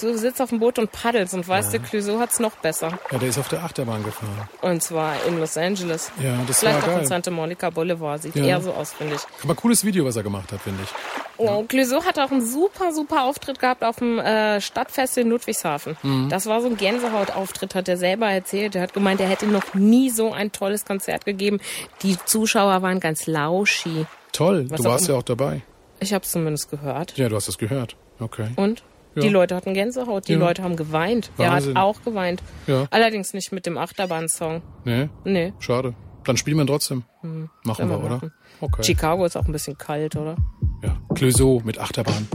Du 0.01 0.17
sitzt 0.17 0.41
auf 0.41 0.49
dem 0.49 0.59
Boot 0.59 0.79
und 0.79 0.91
paddelst 0.91 1.33
und 1.33 1.47
weißt 1.47 1.73
du, 1.73 1.79
Clouseau 1.79 2.19
hat's 2.19 2.39
noch 2.39 2.53
besser. 2.57 2.97
Ja, 3.11 3.17
der 3.17 3.29
ist 3.29 3.37
auf 3.37 3.47
der 3.47 3.63
Achterbahn 3.63 4.03
gefahren. 4.03 4.49
Und 4.61 4.81
zwar 4.83 5.13
in 5.27 5.39
Los 5.39 5.57
Angeles. 5.57 6.11
Ja, 6.21 6.37
das 6.47 6.59
Vielleicht 6.59 6.77
war 6.81 6.83
auch 6.89 6.93
in 6.93 6.97
geil. 6.99 7.07
Santa 7.07 7.31
Monica 7.31 7.69
Boulevard. 7.69 8.21
Sieht 8.21 8.35
Ja. 8.35 8.43
eher 8.45 8.61
so 8.61 8.73
aus, 8.73 8.93
finde 8.93 9.15
ich. 9.15 9.21
Aber 9.43 9.55
cooles 9.55 9.85
Video, 9.85 10.03
was 10.05 10.15
er 10.15 10.23
gemacht 10.23 10.51
hat, 10.51 10.61
finde 10.61 10.83
ich. 10.83 10.89
Oh, 11.37 11.63
Clouseau 11.67 12.03
hat 12.03 12.19
auch 12.19 12.29
einen 12.31 12.45
super, 12.45 12.91
super 12.93 13.23
Auftritt 13.23 13.59
gehabt 13.59 13.83
auf 13.83 13.95
dem 13.97 14.19
äh, 14.19 14.61
Stadtfest 14.61 15.17
in 15.17 15.29
Ludwigshafen. 15.29 15.97
Mhm. 16.03 16.29
Das 16.29 16.45
war 16.45 16.61
so 16.61 16.67
ein 16.67 16.77
Gänsehautauftritt, 16.77 17.73
hat 17.75 17.87
er 17.87 17.97
selber 17.97 18.27
erzählt. 18.29 18.75
Er 18.75 18.83
hat 18.83 18.93
gemeint, 18.93 19.19
er 19.21 19.27
hätte 19.27 19.47
noch 19.47 19.73
nie 19.73 20.09
so 20.11 20.31
ein 20.33 20.51
tolles 20.51 20.85
Konzert 20.85 21.25
gegeben. 21.25 21.59
Die 22.03 22.17
Zuschauer 22.25 22.81
waren 22.81 22.99
ganz 22.99 23.25
lauschi. 23.27 24.05
Toll, 24.31 24.67
Was 24.69 24.81
du 24.81 24.89
warst 24.89 25.05
immer. 25.05 25.13
ja 25.15 25.19
auch 25.19 25.23
dabei. 25.23 25.61
Ich 25.99 26.13
habe 26.13 26.23
es 26.23 26.31
zumindest 26.31 26.69
gehört. 26.69 27.17
Ja, 27.17 27.27
du 27.29 27.35
hast 27.35 27.47
das 27.47 27.57
gehört. 27.57 27.95
Okay. 28.19 28.49
Und? 28.55 28.83
Ja. 29.15 29.21
Die 29.21 29.29
Leute 29.29 29.55
hatten 29.55 29.73
Gänsehaut, 29.73 30.27
die 30.27 30.33
Ja. 30.33 30.39
Leute 30.39 30.63
haben 30.63 30.75
geweint. 30.75 31.31
Er 31.37 31.51
Wahnsinn. 31.51 31.75
hat 31.75 31.83
auch 31.83 32.01
geweint. 32.03 32.41
Ja. 32.67 32.85
Allerdings 32.91 33.33
nicht 33.33 33.51
mit 33.51 33.65
dem 33.65 33.77
Achterbahn-Song. 33.77 34.61
Nee, 34.85 35.09
Nee. 35.25 35.53
schade. 35.59 35.93
Dann 36.23 36.37
spielen 36.37 36.57
wir 36.57 36.63
ihn 36.63 36.67
trotzdem. 36.67 37.03
Machen 37.21 37.49
können 37.77 37.89
wir, 37.89 37.97
wir 37.99 38.05
oder? 38.05 38.15
machen. 38.15 38.33
Okay. 38.61 38.83
Chicago 38.83 39.25
ist 39.25 39.35
auch 39.35 39.45
ein 39.45 39.51
bisschen 39.51 39.77
kalt, 39.77 40.15
oder? 40.15 40.35
Ja. 40.83 40.95
Clouseau 41.15 41.61
mit 41.65 41.79
Achterbahn. 41.79 42.27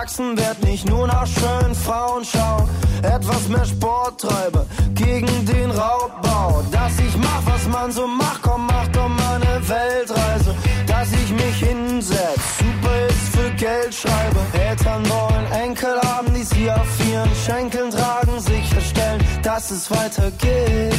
Erwachsen 0.00 0.38
werd, 0.38 0.62
nicht 0.64 0.88
nur 0.88 1.06
nach 1.06 1.26
schönen 1.26 1.74
Frauen 1.74 2.24
schau, 2.24 2.66
etwas 3.02 3.48
mehr 3.48 3.66
Sport 3.66 4.20
treibe 4.20 4.66
gegen 4.94 5.44
den 5.44 5.70
Raubbau. 5.70 6.62
Dass 6.72 6.98
ich 6.98 7.16
mach, 7.18 7.42
was 7.44 7.66
man 7.68 7.92
so 7.92 8.06
macht, 8.06 8.40
komm, 8.40 8.66
mach 8.66 8.88
doch 8.88 9.08
mal 9.08 9.38
ne 9.38 9.60
Weltreise. 9.68 10.54
Dass 10.86 11.12
ich 11.12 11.30
mich 11.32 11.56
hinsetz, 11.56 12.40
super 12.58 13.06
ist 13.08 13.36
für 13.36 13.50
Geld 13.56 13.94
schreibe. 13.94 14.40
Eltern 14.68 15.02
wollen 15.10 15.52
Enkel 15.64 16.00
haben, 16.02 16.32
die 16.32 16.44
sie 16.44 16.70
auf 16.70 17.10
ihren 17.10 17.34
Schenkeln 17.44 17.90
tragen, 17.90 18.40
sicherstellen, 18.40 19.22
dass 19.42 19.70
es 19.70 19.90
weitergeht. 19.90 20.94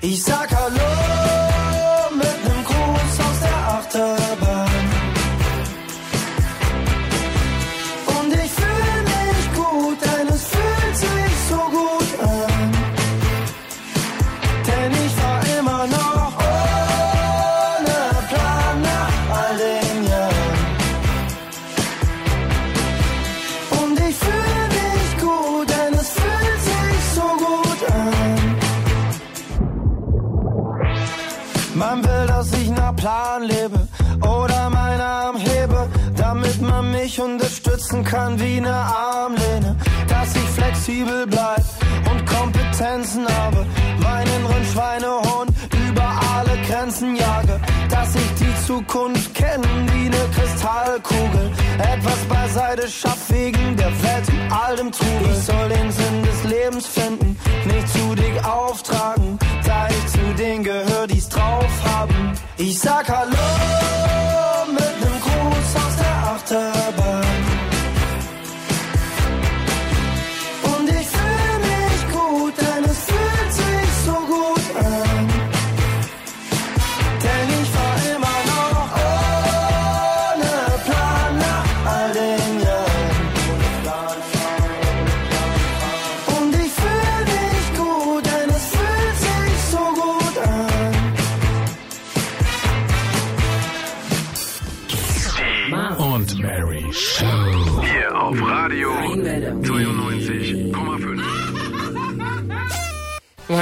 Ich 0.00 0.22
sag 0.22 0.48
Hallo 0.54 1.67
unterstützen 37.98 38.04
kann 38.04 38.40
wie 38.40 38.58
eine 38.58 38.74
Armlehne. 38.74 39.76
Dass 40.08 40.34
ich 40.34 40.48
flexibel 40.50 41.26
bleib 41.26 41.64
und 42.10 42.26
Kompetenzen 42.26 43.26
habe, 43.26 43.66
meinen 44.00 44.38
Schweinehund 44.72 45.50
über 45.88 46.20
alle 46.34 46.56
Grenzen 46.66 47.16
jage. 47.16 47.60
Dass 47.88 48.14
ich 48.14 48.34
die 48.38 48.66
Zukunft 48.66 49.34
kenne 49.34 49.66
wie 49.92 50.06
eine 50.06 50.28
Kristallkugel, 50.34 51.50
etwas 51.78 52.18
beiseite 52.28 52.88
schaff 52.88 53.30
wegen 53.30 53.76
der 53.76 53.90
Welt 54.02 54.28
und 54.28 54.52
all 54.52 54.76
dem 54.76 54.92
Trubel. 54.92 55.30
Ich 55.32 55.44
soll 55.44 55.68
den 55.68 55.90
Sinn 55.90 56.22
des 56.22 56.44
Lebens 56.44 56.86
finden, 56.86 57.36
nicht 57.64 57.88
zu 57.88 58.14
dick 58.14 58.44
auftragen, 58.44 59.38
da 59.64 59.88
ich 59.88 60.06
zu 60.12 60.34
denen 60.36 60.64
gehör, 60.64 61.06
die's 61.06 61.28
drauf 61.28 61.70
haben. 61.84 62.32
Ich 62.56 62.78
sag 62.78 63.08
Hallo 63.08 63.87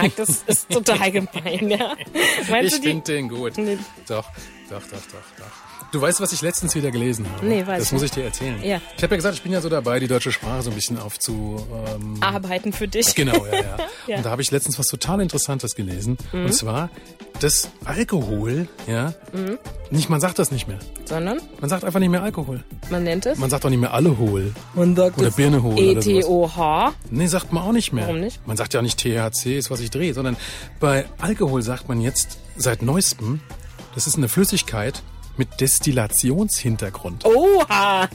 Mike, 0.06 0.16
das 0.16 0.42
ist 0.46 0.70
total 0.70 1.10
gemein, 1.10 1.70
ja. 1.70 1.96
Meinst 2.50 2.76
Ich 2.76 2.82
finde 2.82 3.04
den 3.04 3.28
gut. 3.28 3.58
Nee. 3.58 3.78
Doch, 4.06 4.28
doch, 4.70 4.82
doch, 4.82 4.90
doch, 4.90 5.38
doch. 5.38 5.65
Du 5.96 6.02
weißt, 6.02 6.20
was 6.20 6.30
ich 6.34 6.42
letztens 6.42 6.74
wieder 6.74 6.90
gelesen 6.90 7.26
habe? 7.32 7.46
Nee, 7.46 7.66
weiß 7.66 7.78
Das 7.78 7.86
ich 7.86 7.92
muss 7.94 8.02
nicht. 8.02 8.10
ich 8.14 8.20
dir 8.22 8.24
erzählen. 8.26 8.62
Ja. 8.62 8.82
Ich 8.98 9.02
habe 9.02 9.14
ja 9.14 9.16
gesagt, 9.16 9.34
ich 9.36 9.42
bin 9.42 9.50
ja 9.50 9.62
so 9.62 9.70
dabei, 9.70 9.98
die 9.98 10.06
deutsche 10.08 10.30
Sprache 10.30 10.60
so 10.60 10.68
ein 10.68 10.74
bisschen 10.76 10.98
aufzu... 10.98 11.66
Ähm, 11.94 12.18
Arbeiten 12.22 12.74
für 12.74 12.86
dich. 12.86 13.14
Genau, 13.14 13.46
ja, 13.46 13.54
ja. 13.54 13.60
Ja. 14.06 14.16
Mhm. 14.16 14.18
Und 14.18 14.26
da 14.26 14.30
habe 14.30 14.42
ich 14.42 14.50
letztens 14.50 14.78
was 14.78 14.88
total 14.88 15.22
Interessantes 15.22 15.74
gelesen. 15.74 16.18
Und 16.34 16.52
zwar, 16.52 16.90
dass 17.40 17.70
Alkohol, 17.86 18.68
ja, 18.86 19.14
Mhm. 19.32 19.56
nicht, 19.90 20.10
man 20.10 20.20
sagt 20.20 20.38
das 20.38 20.50
nicht 20.50 20.68
mehr. 20.68 20.78
Sondern 21.06 21.40
Man 21.62 21.70
sagt 21.70 21.82
einfach 21.82 21.98
nicht 21.98 22.10
mehr 22.10 22.22
Alkohol. 22.22 22.62
man 22.90 23.02
nennt 23.02 23.24
es 23.24 23.38
Man 23.38 23.48
sagt 23.48 23.64
auch 23.64 23.70
nicht 23.70 23.80
mehr 23.80 23.94
Alkohol. 23.94 24.52
Man 24.74 24.94
sagt 24.94 25.18
Oder 25.18 25.30
Birnehol 25.30 25.72
oder 25.72 26.02
sowas. 26.02 26.06
E-T-O-H. 26.06 26.92
Nee, 27.10 27.26
sagt 27.26 27.54
man 27.54 27.62
auch 27.62 27.72
nicht 27.72 27.94
mehr. 27.94 28.04
Warum 28.06 28.20
nicht? 28.20 28.46
Man 28.46 28.58
sagt 28.58 28.74
ja 28.74 28.80
auch 28.80 28.84
nicht 28.84 28.98
THC 29.00 29.56
ist, 29.56 29.70
was 29.70 29.80
ich 29.80 29.90
drehe, 29.90 30.12
sondern 30.12 30.36
bei 30.78 31.06
Alkohol 31.22 31.62
sagt 31.62 31.88
man 31.88 32.02
jetzt 32.02 32.36
seit 32.58 32.82
neuestem, 32.82 33.40
das 33.94 34.06
ist 34.06 34.16
eine 34.18 34.28
Flüssigkeit 34.28 35.02
mit 35.38 35.60
Destillationshintergrund. 35.60 37.24
Oha! 37.24 38.08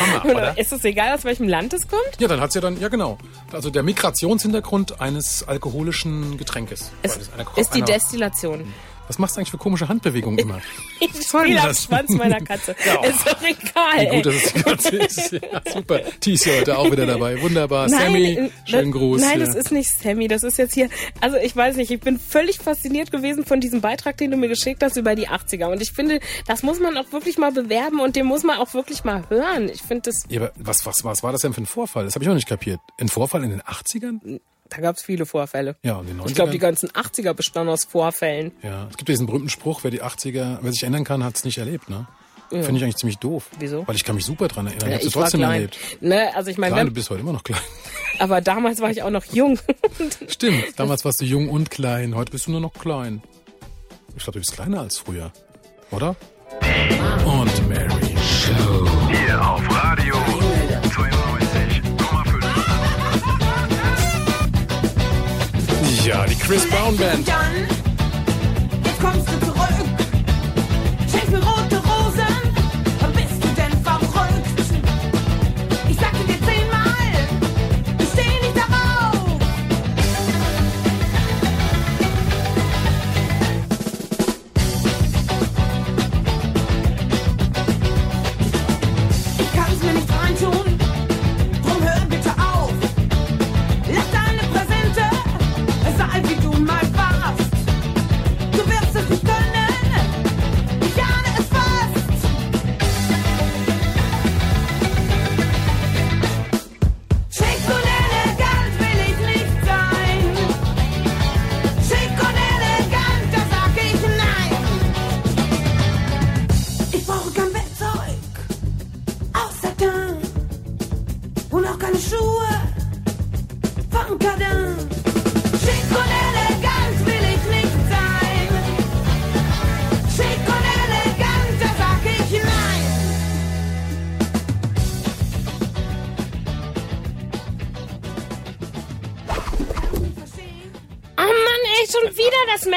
Hammer, 0.00 0.24
oder? 0.24 0.58
Ist 0.58 0.72
es 0.72 0.84
egal, 0.84 1.14
aus 1.14 1.24
welchem 1.24 1.48
Land 1.48 1.72
es 1.72 1.88
kommt? 1.88 2.02
Ja, 2.18 2.28
dann 2.28 2.40
hat's 2.40 2.54
ja 2.54 2.60
dann, 2.60 2.78
ja 2.80 2.88
genau. 2.88 3.18
Also 3.52 3.70
der 3.70 3.82
Migrationshintergrund 3.82 5.00
eines 5.00 5.46
alkoholischen 5.46 6.36
Getränkes. 6.38 6.90
Es 7.02 7.16
ist 7.56 7.74
die 7.74 7.82
Destillation. 7.82 8.72
Was 9.06 9.18
machst 9.18 9.36
du 9.36 9.40
eigentlich 9.40 9.50
für 9.50 9.58
komische 9.58 9.88
Handbewegungen 9.88 10.38
immer? 10.38 10.60
Ich 10.98 11.28
spiele 11.28 11.60
am? 11.60 11.74
Schwanz 11.74 12.10
meiner 12.10 12.40
Katze. 12.40 12.74
Ja. 12.86 13.04
Ist 13.04 13.26
doch 13.26 13.40
egal. 13.42 14.00
Wie 14.00 14.06
ey. 14.06 14.16
gut, 14.16 14.26
dass 14.26 14.34
es 14.34 14.52
die 14.52 14.62
Katze 14.62 14.96
ist. 14.96 15.32
Ja, 15.52 15.62
super. 15.72 16.00
Die 16.22 16.32
ist 16.34 16.44
ja 16.46 16.54
heute 16.54 16.78
auch 16.78 16.90
wieder 16.90 17.04
dabei. 17.06 17.40
Wunderbar. 17.42 17.88
Sammy, 17.88 18.32
äh, 18.32 18.50
schönen 18.64 18.92
das- 18.92 19.00
Gruß. 19.00 19.20
Nein, 19.20 19.40
ja. 19.40 19.46
das 19.46 19.54
ist 19.54 19.72
nicht 19.72 19.90
Sammy. 19.90 20.28
Das 20.28 20.42
ist 20.42 20.56
jetzt 20.58 20.74
hier. 20.74 20.88
Also 21.20 21.36
ich 21.36 21.54
weiß 21.54 21.76
nicht. 21.76 21.90
Ich 21.90 22.00
bin 22.00 22.18
völlig 22.18 22.58
fasziniert 22.58 23.10
gewesen 23.10 23.44
von 23.44 23.60
diesem 23.60 23.80
Beitrag, 23.80 24.16
den 24.16 24.30
du 24.30 24.36
mir 24.36 24.48
geschickt 24.48 24.82
hast 24.82 24.96
über 24.96 25.14
die 25.14 25.28
80er. 25.28 25.66
Und 25.66 25.82
ich 25.82 25.92
finde, 25.92 26.20
das 26.46 26.62
muss 26.62 26.80
man 26.80 26.96
auch 26.96 27.10
wirklich 27.12 27.38
mal 27.38 27.52
bewerben 27.52 28.00
und 28.00 28.16
den 28.16 28.26
muss 28.26 28.42
man 28.44 28.58
auch 28.58 28.72
wirklich 28.74 29.04
mal 29.04 29.24
hören. 29.28 29.68
Ich 29.68 29.82
finde 29.82 30.02
das. 30.10 30.22
Ja, 30.28 30.40
aber 30.40 30.52
was, 30.56 30.86
was, 30.86 31.04
was 31.04 31.22
war 31.22 31.32
das 31.32 31.42
denn 31.42 31.52
für 31.52 31.62
ein 31.62 31.66
Vorfall? 31.66 32.04
Das 32.04 32.14
habe 32.14 32.24
ich 32.24 32.30
auch 32.30 32.34
nicht 32.34 32.48
kapiert. 32.48 32.80
Ein 32.98 33.08
Vorfall 33.08 33.44
in 33.44 33.50
den 33.50 33.62
80ern? 33.62 34.40
Da 34.68 34.78
gab 34.78 34.96
es 34.96 35.02
viele 35.02 35.26
Vorfälle. 35.26 35.76
Ja, 35.82 35.96
und 35.96 36.08
in 36.08 36.16
den 36.16 36.20
90ern? 36.22 36.28
Ich 36.28 36.34
glaube, 36.34 36.52
die 36.52 36.58
ganzen 36.58 36.90
80er 36.90 37.32
bestanden 37.32 37.72
aus 37.72 37.84
Vorfällen. 37.84 38.52
ja, 38.62 38.86
es 38.90 38.96
gibt 38.96 39.08
ja 39.08 39.12
diesen 39.12 39.26
berühmten 39.26 39.48
Spruch, 39.48 39.80
wer 39.84 39.90
die 39.90 40.02
80er, 40.02 40.58
wer 40.60 40.72
sich 40.72 40.82
ändern 40.82 41.04
kann, 41.04 41.24
hat 41.24 41.36
es 41.36 41.44
nicht 41.44 41.58
erlebt, 41.58 41.88
ne? 41.88 42.06
Finde 42.48 42.76
ich 42.76 42.84
eigentlich 42.84 42.96
ziemlich 42.96 43.18
doof. 43.18 43.48
Wieso? 43.58 43.86
Weil 43.88 43.96
ich 43.96 44.04
kann 44.04 44.14
mich 44.14 44.24
super 44.24 44.46
dran 44.46 44.68
erinnern. 44.68 44.90
Ja, 44.90 44.96
ich 44.98 45.04
habe 45.06 45.12
trotzdem 45.12 45.40
klein. 45.40 45.52
erlebt. 45.52 45.78
Ne, 46.00 46.30
also 46.36 46.48
ich 46.50 46.58
meine, 46.58 46.84
du 46.84 46.92
bist 46.92 47.10
heute 47.10 47.20
immer 47.20 47.32
noch 47.32 47.42
klein. 47.42 47.60
aber 48.20 48.40
damals 48.40 48.80
war 48.80 48.90
ich 48.90 49.02
auch 49.02 49.10
noch 49.10 49.24
jung. 49.24 49.58
Stimmt, 50.28 50.64
damals 50.76 51.04
warst 51.04 51.20
du 51.20 51.24
jung 51.24 51.48
und 51.48 51.70
klein. 51.70 52.14
Heute 52.14 52.30
bist 52.30 52.46
du 52.46 52.52
nur 52.52 52.60
noch 52.60 52.74
klein. 52.74 53.22
Ich 54.16 54.22
glaube, 54.22 54.34
du 54.34 54.38
bist 54.40 54.52
kleiner 54.52 54.80
als 54.80 54.98
früher. 54.98 55.32
Oder? 55.90 56.14
Und 57.24 57.68
Mary 57.68 58.16
Show. 58.16 58.88
Hier 59.10 59.50
auf 59.50 59.62
Radio 59.84 60.14
92,5. 60.14 61.35
Ja, 66.06 66.24
die 66.24 66.36
Chris 66.36 66.64
Brown 66.70 66.96
Band. 66.96 67.26
Jetzt 68.84 69.00
kommst 69.00 69.26
du 69.26 69.40
zurück. 69.44 69.66
Mir 71.28 71.42
rote 71.42 71.75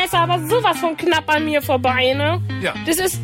Messer, 0.01 0.19
aber 0.19 0.39
sowas 0.47 0.77
von 0.79 0.95
knapp 0.97 1.29
an 1.33 1.45
mir 1.45 1.61
vorbei, 1.61 2.13
ne? 2.13 2.41
Ja. 2.61 2.73
Das 2.85 2.97
ist, 2.97 3.19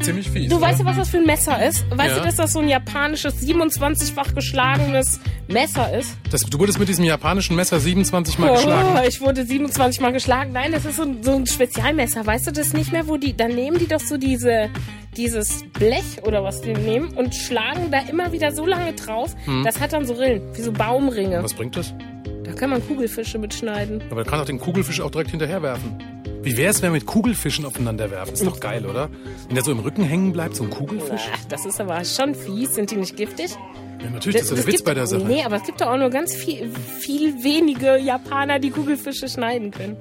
Ziemlich 0.00 0.28
fies. 0.28 0.50
du 0.50 0.56
oder? 0.56 0.66
weißt 0.66 0.80
ja, 0.80 0.84
was 0.86 0.96
das 0.96 1.08
für 1.10 1.18
ein 1.18 1.26
Messer 1.26 1.64
ist? 1.64 1.84
Weißt 1.90 2.10
Ja. 2.16 2.18
du, 2.18 2.24
dass 2.26 2.36
das 2.36 2.52
so 2.52 2.58
ein 2.58 2.68
japanisches 2.68 3.40
27-fach 3.46 4.34
geschlagenes 4.34 5.20
Messer 5.48 5.96
ist? 5.96 6.16
das, 6.30 6.42
du 6.42 6.58
wurdest 6.58 6.78
mit 6.80 6.88
diesem 6.88 7.04
japanischen 7.04 7.54
Messer 7.56 7.78
27 7.78 8.38
Mal 8.38 8.52
geschlagen. 8.52 8.88
Oh, 8.96 9.06
ich 9.06 9.20
wurde 9.20 9.44
27 9.44 10.00
Mal 10.00 10.12
geschlagen. 10.12 10.52
Nein, 10.52 10.72
das 10.72 10.84
ist 10.84 10.96
so, 10.96 11.02
ein- 11.04 11.22
so 11.22 11.34
ein 11.36 11.46
Spezialmesser. 11.46 12.26
Weißt 12.26 12.46
du 12.46 12.52
das 12.52 12.72
nicht 12.72 12.90
mehr, 12.92 13.06
wo 13.06 13.16
die, 13.16 13.36
dann 13.36 13.54
nehmen 13.54 13.78
die 13.78 13.86
doch 13.86 14.00
so 14.00 14.16
diese, 14.16 14.70
dieses 15.16 15.62
Blech 15.72 16.22
oder 16.24 16.42
was 16.42 16.62
die 16.62 16.72
nehmen 16.72 17.08
und 17.14 17.34
schlagen 17.34 17.90
da 17.90 17.98
immer 18.10 18.32
wieder 18.32 18.50
so 18.52 18.66
lange 18.66 18.94
drauf. 18.94 19.34
Das 19.64 19.78
hat 19.80 19.92
dann 19.92 20.04
so 20.06 20.14
Rillen, 20.14 20.42
wie 20.56 20.62
so 20.62 20.72
Baumringe. 20.72 21.36
Hm. 21.36 21.44
Was 21.44 21.54
bringt 21.54 21.76
das? 21.76 21.94
Da 22.52 22.58
kann 22.58 22.70
man 22.70 22.86
Kugelfische 22.86 23.38
mitschneiden. 23.38 24.02
Aber 24.06 24.16
man 24.16 24.24
kann 24.26 24.40
auch 24.40 24.44
den 24.44 24.58
Kugelfisch 24.58 25.00
auch 25.00 25.10
direkt 25.10 25.30
hinterher 25.30 25.62
werfen. 25.62 25.96
Wie 26.42 26.56
wär's, 26.56 26.82
wenn 26.82 26.90
wir 26.90 26.98
mit 26.98 27.06
Kugelfischen 27.06 27.64
aufeinander 27.64 28.10
werfen? 28.10 28.34
Ist 28.34 28.44
doch 28.44 28.60
geil, 28.60 28.84
oder? 28.84 29.08
Wenn 29.46 29.54
der 29.54 29.64
so 29.64 29.72
im 29.72 29.78
Rücken 29.78 30.02
hängen 30.02 30.32
bleibt, 30.32 30.56
so 30.56 30.64
ein 30.64 30.70
Kugelfisch. 30.70 31.22
Ach, 31.32 31.44
das 31.48 31.64
ist 31.64 31.80
aber 31.80 32.04
schon 32.04 32.34
fies. 32.34 32.74
Sind 32.74 32.90
die 32.90 32.96
nicht 32.96 33.16
giftig? 33.16 33.52
Ja, 34.02 34.10
natürlich, 34.10 34.40
das 34.40 34.50
ist 34.50 34.50
ja 34.50 34.54
der 34.56 34.60
Es 34.60 34.66
Witz 34.66 34.74
gibt- 34.76 34.84
bei 34.84 34.94
der 34.94 35.06
Sache. 35.06 35.24
Nee, 35.24 35.44
aber 35.44 35.56
es 35.56 35.62
gibt 35.64 35.80
doch 35.80 35.86
auch 35.86 35.96
nur 35.96 36.10
ganz 36.10 36.34
viel, 36.34 36.68
viel 36.98 37.42
wenige 37.42 37.96
Japaner, 37.96 38.58
die 38.58 38.70
Kugelfische 38.70 39.28
schneiden 39.28 39.70
können. 39.70 39.96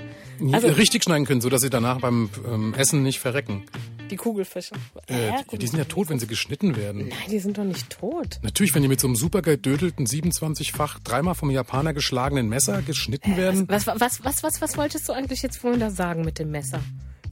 Also 0.51 0.67
Richtig 0.69 1.03
schneiden 1.03 1.25
können, 1.27 1.39
so 1.41 1.49
dass 1.49 1.61
sie 1.61 1.69
danach 1.69 1.99
beim 2.01 2.29
ähm, 2.51 2.73
Essen 2.75 3.03
nicht 3.03 3.19
verrecken. 3.19 3.63
Die 4.11 4.17
Kugelfische. 4.17 4.75
Äh, 5.07 5.31
die, 5.51 5.57
die 5.57 5.67
sind 5.67 5.79
ja 5.79 5.85
tot, 5.85 6.09
wenn 6.09 6.19
sie 6.19 6.27
geschnitten 6.27 6.75
werden. 6.75 7.07
Nein, 7.07 7.29
die 7.29 7.39
sind 7.39 7.57
doch 7.57 7.63
nicht 7.63 7.89
tot. 7.89 8.39
Natürlich, 8.43 8.75
wenn 8.75 8.81
die 8.81 8.87
mit 8.87 8.99
so 8.99 9.07
einem 9.07 9.15
super 9.15 9.41
gedödelten 9.41 10.05
27-fach 10.05 10.99
dreimal 10.99 11.33
vom 11.33 11.49
Japaner 11.49 11.93
geschlagenen 11.93 12.49
Messer 12.49 12.81
geschnitten 12.81 13.37
werden. 13.37 13.67
Was, 13.69 13.87
was, 13.87 14.23
was, 14.23 14.43
was, 14.43 14.61
was 14.61 14.77
wolltest 14.77 15.07
du 15.09 15.13
eigentlich 15.13 15.41
jetzt 15.41 15.57
vorhin 15.57 15.79
da 15.79 15.89
sagen 15.89 16.23
mit 16.23 16.37
dem 16.39 16.51
Messer? 16.51 16.81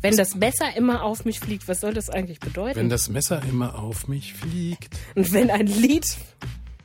Wenn 0.01 0.15
das 0.15 0.35
Messer 0.35 0.75
immer 0.77 1.03
auf 1.03 1.25
mich 1.25 1.41
fliegt, 1.41 1.67
was 1.67 1.81
soll 1.81 1.93
das 1.93 2.09
eigentlich 2.09 2.39
bedeuten? 2.39 2.79
Wenn 2.79 2.89
das 2.89 3.09
Messer 3.09 3.41
immer 3.49 3.77
auf 3.77 4.07
mich 4.07 4.33
fliegt. 4.33 4.97
Und 5.15 5.33
wenn 5.33 5.51
ein 5.51 5.67
Lied 5.67 6.05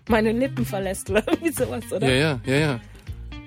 meine 0.09 0.33
Lippen 0.33 0.67
verlässt 0.67 1.11
oder 1.11 1.27
irgendwie 1.27 1.53
sowas, 1.53 1.85
oder? 1.93 2.13
Ja, 2.13 2.41
ja, 2.45 2.53
ja, 2.53 2.59
ja. 2.59 2.81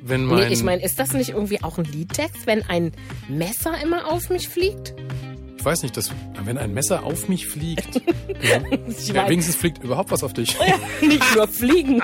Wenn 0.01 0.23
mein, 0.25 0.47
Nee, 0.47 0.53
ich 0.53 0.63
meine, 0.63 0.83
ist 0.83 0.99
das 0.99 1.13
nicht 1.13 1.29
irgendwie 1.29 1.61
auch 1.63 1.77
ein 1.77 1.85
Liedtext, 1.85 2.47
wenn 2.47 2.63
ein 2.69 2.93
Messer 3.27 3.73
immer 3.81 4.07
auf 4.07 4.29
mich 4.29 4.47
fliegt? 4.47 4.93
Ich 5.57 5.65
weiß 5.65 5.83
nicht, 5.83 5.97
dass, 5.97 6.11
wenn 6.43 6.57
ein 6.57 6.73
Messer 6.73 7.03
auf 7.03 7.27
mich 7.27 7.47
fliegt. 7.47 7.95
ja, 8.41 8.61
ja, 9.13 9.29
wenigstens 9.29 9.55
fliegt 9.55 9.83
überhaupt 9.83 10.11
was 10.11 10.23
auf 10.23 10.33
dich. 10.33 10.55
Nicht 11.01 11.35
nur 11.35 11.47
fliegen. 11.47 12.01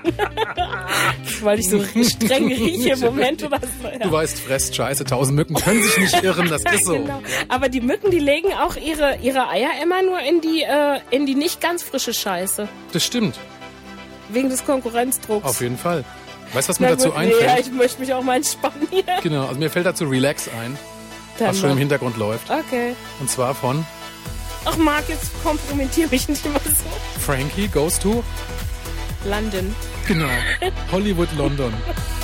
Weil 1.42 1.60
ich 1.60 1.70
so 1.70 1.82
streng 1.84 2.48
rieche 2.48 2.90
im 2.94 3.00
Moment 3.00 3.44
oder 3.44 3.60
so. 3.60 3.88
Ja. 3.88 4.00
Du 4.00 4.12
weißt, 4.12 4.40
fresst 4.40 4.76
Scheiße, 4.76 5.04
tausend 5.06 5.36
Mücken 5.36 5.56
können 5.56 5.84
sich 5.84 5.98
nicht 5.98 6.24
irren, 6.24 6.50
das 6.50 6.64
ist 6.74 6.86
so. 6.86 6.94
Genau. 6.94 7.22
Aber 7.50 7.70
die 7.70 7.82
Mücken, 7.82 8.12
die 8.12 8.20
legen 8.20 8.50
auch 8.54 8.76
ihre, 8.76 9.18
ihre 9.22 9.48
Eier 9.50 9.70
immer 9.82 10.02
nur 10.02 10.20
in 10.20 10.42
die, 10.42 10.64
äh, 10.64 11.00
in 11.12 11.26
die 11.26 11.36
nicht 11.36 11.62
ganz 11.62 11.84
frische 11.84 12.14
Scheiße. 12.14 12.68
Das 12.92 13.04
stimmt, 13.04 13.38
Wegen 14.30 14.50
des 14.50 14.66
Konkurrenzdrucks. 14.66 15.46
auf 15.46 15.62
jeden 15.62 15.78
Fall. 15.78 16.04
Weißt 16.54 16.68
du, 16.68 16.70
was 16.72 16.80
mir 16.80 16.88
Na 16.88 16.92
dazu 16.96 17.10
gut, 17.10 17.18
nee, 17.18 17.24
einfällt? 17.26 17.44
ja, 17.46 17.58
ich 17.60 17.72
möchte 17.72 18.00
mich 18.00 18.14
auch 18.14 18.24
mal 18.24 18.36
entspannen 18.38 18.88
hier. 18.90 19.04
Genau, 19.22 19.48
also 19.48 19.60
mir 19.60 19.70
fällt 19.70 19.86
dazu 19.86 20.06
Relax 20.06 20.50
ein, 20.62 20.78
Dann 21.38 21.50
was 21.50 21.60
schon 21.60 21.72
im. 21.72 21.78
Hintergrund 21.78 22.18
läuft. 22.18 22.50
Okay. 22.50 22.96
Und 23.20 23.30
zwar 23.30 23.56
von 23.56 23.86
Ach 24.66 24.78
Marc, 24.78 25.10
jetzt 25.10 25.32
kompromittier 25.44 26.08
mich 26.10 26.30
nicht 26.30 26.46
immer 26.46 26.60
so. 26.60 27.20
Frankie 27.20 27.68
Goes 27.68 28.00
to, 28.00 28.24
London. 29.26 29.76
genau, 30.08 30.30
Hollywood, 30.92 31.28
London. 31.38 31.74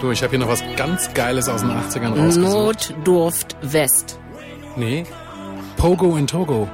Du, 0.00 0.10
ich 0.10 0.22
habe 0.22 0.30
hier 0.30 0.38
noch 0.38 0.48
was 0.48 0.62
ganz 0.76 1.12
Geiles 1.12 1.46
aus 1.48 1.60
den 1.60 1.70
80ern 1.70 2.18
rausgesucht. 2.18 2.94
Notdurft 2.96 3.56
West. 3.60 4.18
Nee. 4.76 5.04
Pogo 5.76 6.16
in 6.16 6.26
Togo. 6.26 6.68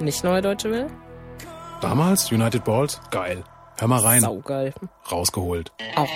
Nicht 0.00 0.24
Neue 0.24 0.42
Deutsche 0.42 0.70
Welle? 0.70 0.88
Damals, 1.80 2.32
United 2.32 2.64
Balls, 2.64 3.00
geil. 3.12 3.44
Hör 3.78 3.86
mal 3.88 4.00
rein. 4.00 4.22
Saugeil. 4.22 4.74
Rausgeholt. 5.10 5.70
Auch. 5.94 6.08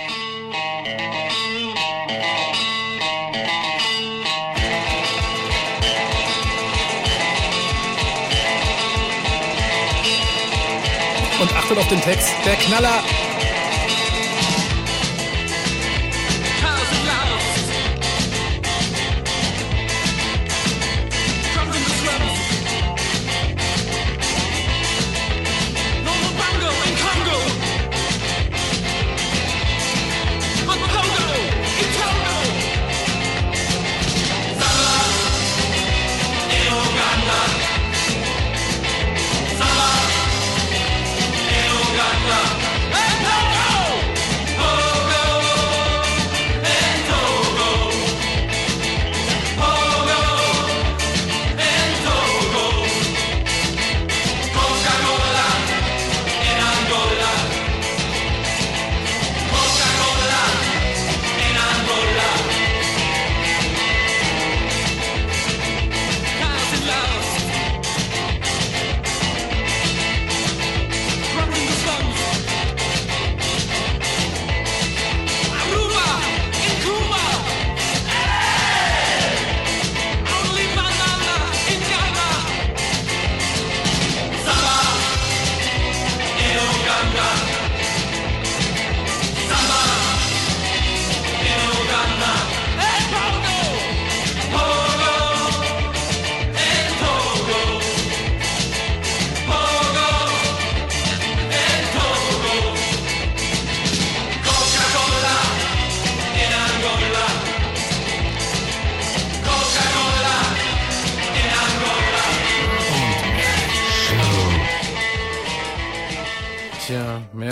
Und 11.41 11.55
achtet 11.55 11.77
auf 11.77 11.87
den 11.87 12.01
Text. 12.01 12.29
Der 12.45 12.55
Knaller. 12.55 13.01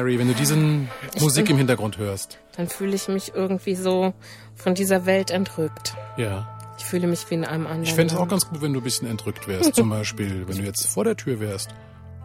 Mary, 0.10 0.19
wenn 0.19 0.28
du 0.28 0.34
diesen 0.34 0.89
Musik 1.19 1.50
im 1.52 1.58
Hintergrund 1.58 1.98
hörst. 2.00 2.39
Dann 2.58 2.67
fühle 2.67 2.95
ich 2.95 3.08
mich 3.08 3.34
irgendwie 3.36 3.76
so 3.76 4.13
von 4.56 4.74
dieser 4.74 5.06
Welt 5.06 5.30
entrückt. 5.30 5.93
Ja. 6.17 6.48
Ich 6.80 6.86
fühle 6.86 7.08
mich 7.08 7.30
wie 7.30 7.36
in 7.36 7.45
einem 7.45 7.65
anderen. 7.67 7.84
Ich 7.84 7.93
fände 7.93 8.13
es 8.15 8.19
auch 8.19 8.28
ganz 8.28 8.48
gut, 8.48 8.62
wenn 8.62 8.74
du 8.74 8.80
ein 8.80 8.84
bisschen 8.84 9.08
entrückt 9.08 9.48
wärst. 9.48 9.76
Zum 9.76 9.89
Beispiel, 9.89 10.48
wenn 10.48 10.58
du 10.58 10.63
jetzt 10.63 10.88
vor 10.88 11.04
der 11.04 11.15
Tür 11.15 11.39
wärst 11.39 11.69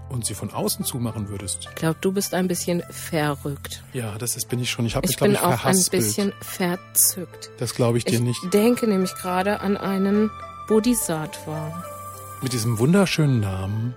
und 0.09 0.25
sie 0.25 0.35
von 0.35 0.51
außen 0.51 0.85
zumachen 0.85 1.29
würdest. 1.29 1.66
Ich 1.68 1.75
glaube, 1.75 1.99
du 2.01 2.12
bist 2.12 2.33
ein 2.35 2.49
bisschen 2.49 2.83
verrückt. 2.88 3.83
Ja, 3.92 4.16
das 4.16 4.37
ist, 4.37 4.49
bin 4.49 4.61
ich 4.61 4.70
schon. 4.70 4.87
Ich 4.87 4.97
habe 4.97 5.07
mich, 5.07 5.12
Ich 5.12 5.16
glaube 5.18 5.33
bin 5.35 5.40
ich, 5.42 5.47
auch 5.47 5.64
ein 5.64 5.85
bisschen 5.90 6.33
verzückt. 6.40 7.51
Das 7.59 7.75
glaube 7.75 7.99
ich 7.99 8.05
dir 8.05 8.14
Ich 8.14 8.20
nicht. 8.20 8.55
denke 8.55 8.87
nämlich 8.87 9.14
gerade 9.14 9.61
an 9.61 9.77
einen 9.77 10.31
Bodhisattva. 10.68 11.85
Mit 12.40 12.53
diesem 12.53 12.79
wunderschönen 12.79 13.40
Namen. 13.40 13.94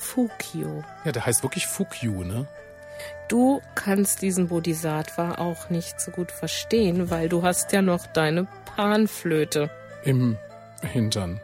Fukyo. 0.00 0.82
Ja, 1.04 1.12
der 1.12 1.26
heißt 1.26 1.42
wirklich 1.42 1.66
Fukyu, 1.66 2.24
ne? 2.24 2.48
Du 3.30 3.62
kannst 3.76 4.22
diesen 4.22 4.48
Bodhisattva 4.48 5.36
auch 5.36 5.70
nicht 5.70 6.00
so 6.00 6.10
gut 6.10 6.32
verstehen, 6.32 7.10
weil 7.10 7.28
du 7.28 7.44
hast 7.44 7.72
ja 7.72 7.80
noch 7.80 8.08
deine 8.08 8.48
Panflöte. 8.74 9.70
Im 10.02 10.36
Hintern. 10.82 11.40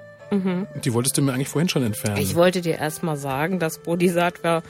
Die 0.85 0.93
wolltest 0.93 1.17
du 1.17 1.23
mir 1.23 1.33
eigentlich 1.33 1.49
vorhin 1.49 1.69
schon 1.69 1.85
entfernen. 1.85 2.17
Mhm. 2.17 2.23
Ich 2.23 2.35
wollte 2.35 2.61
dir 2.61 2.79
erstmal 2.79 3.17
sagen, 3.17 3.61
dass 3.61 3.79
Bodhisattva 3.79 4.65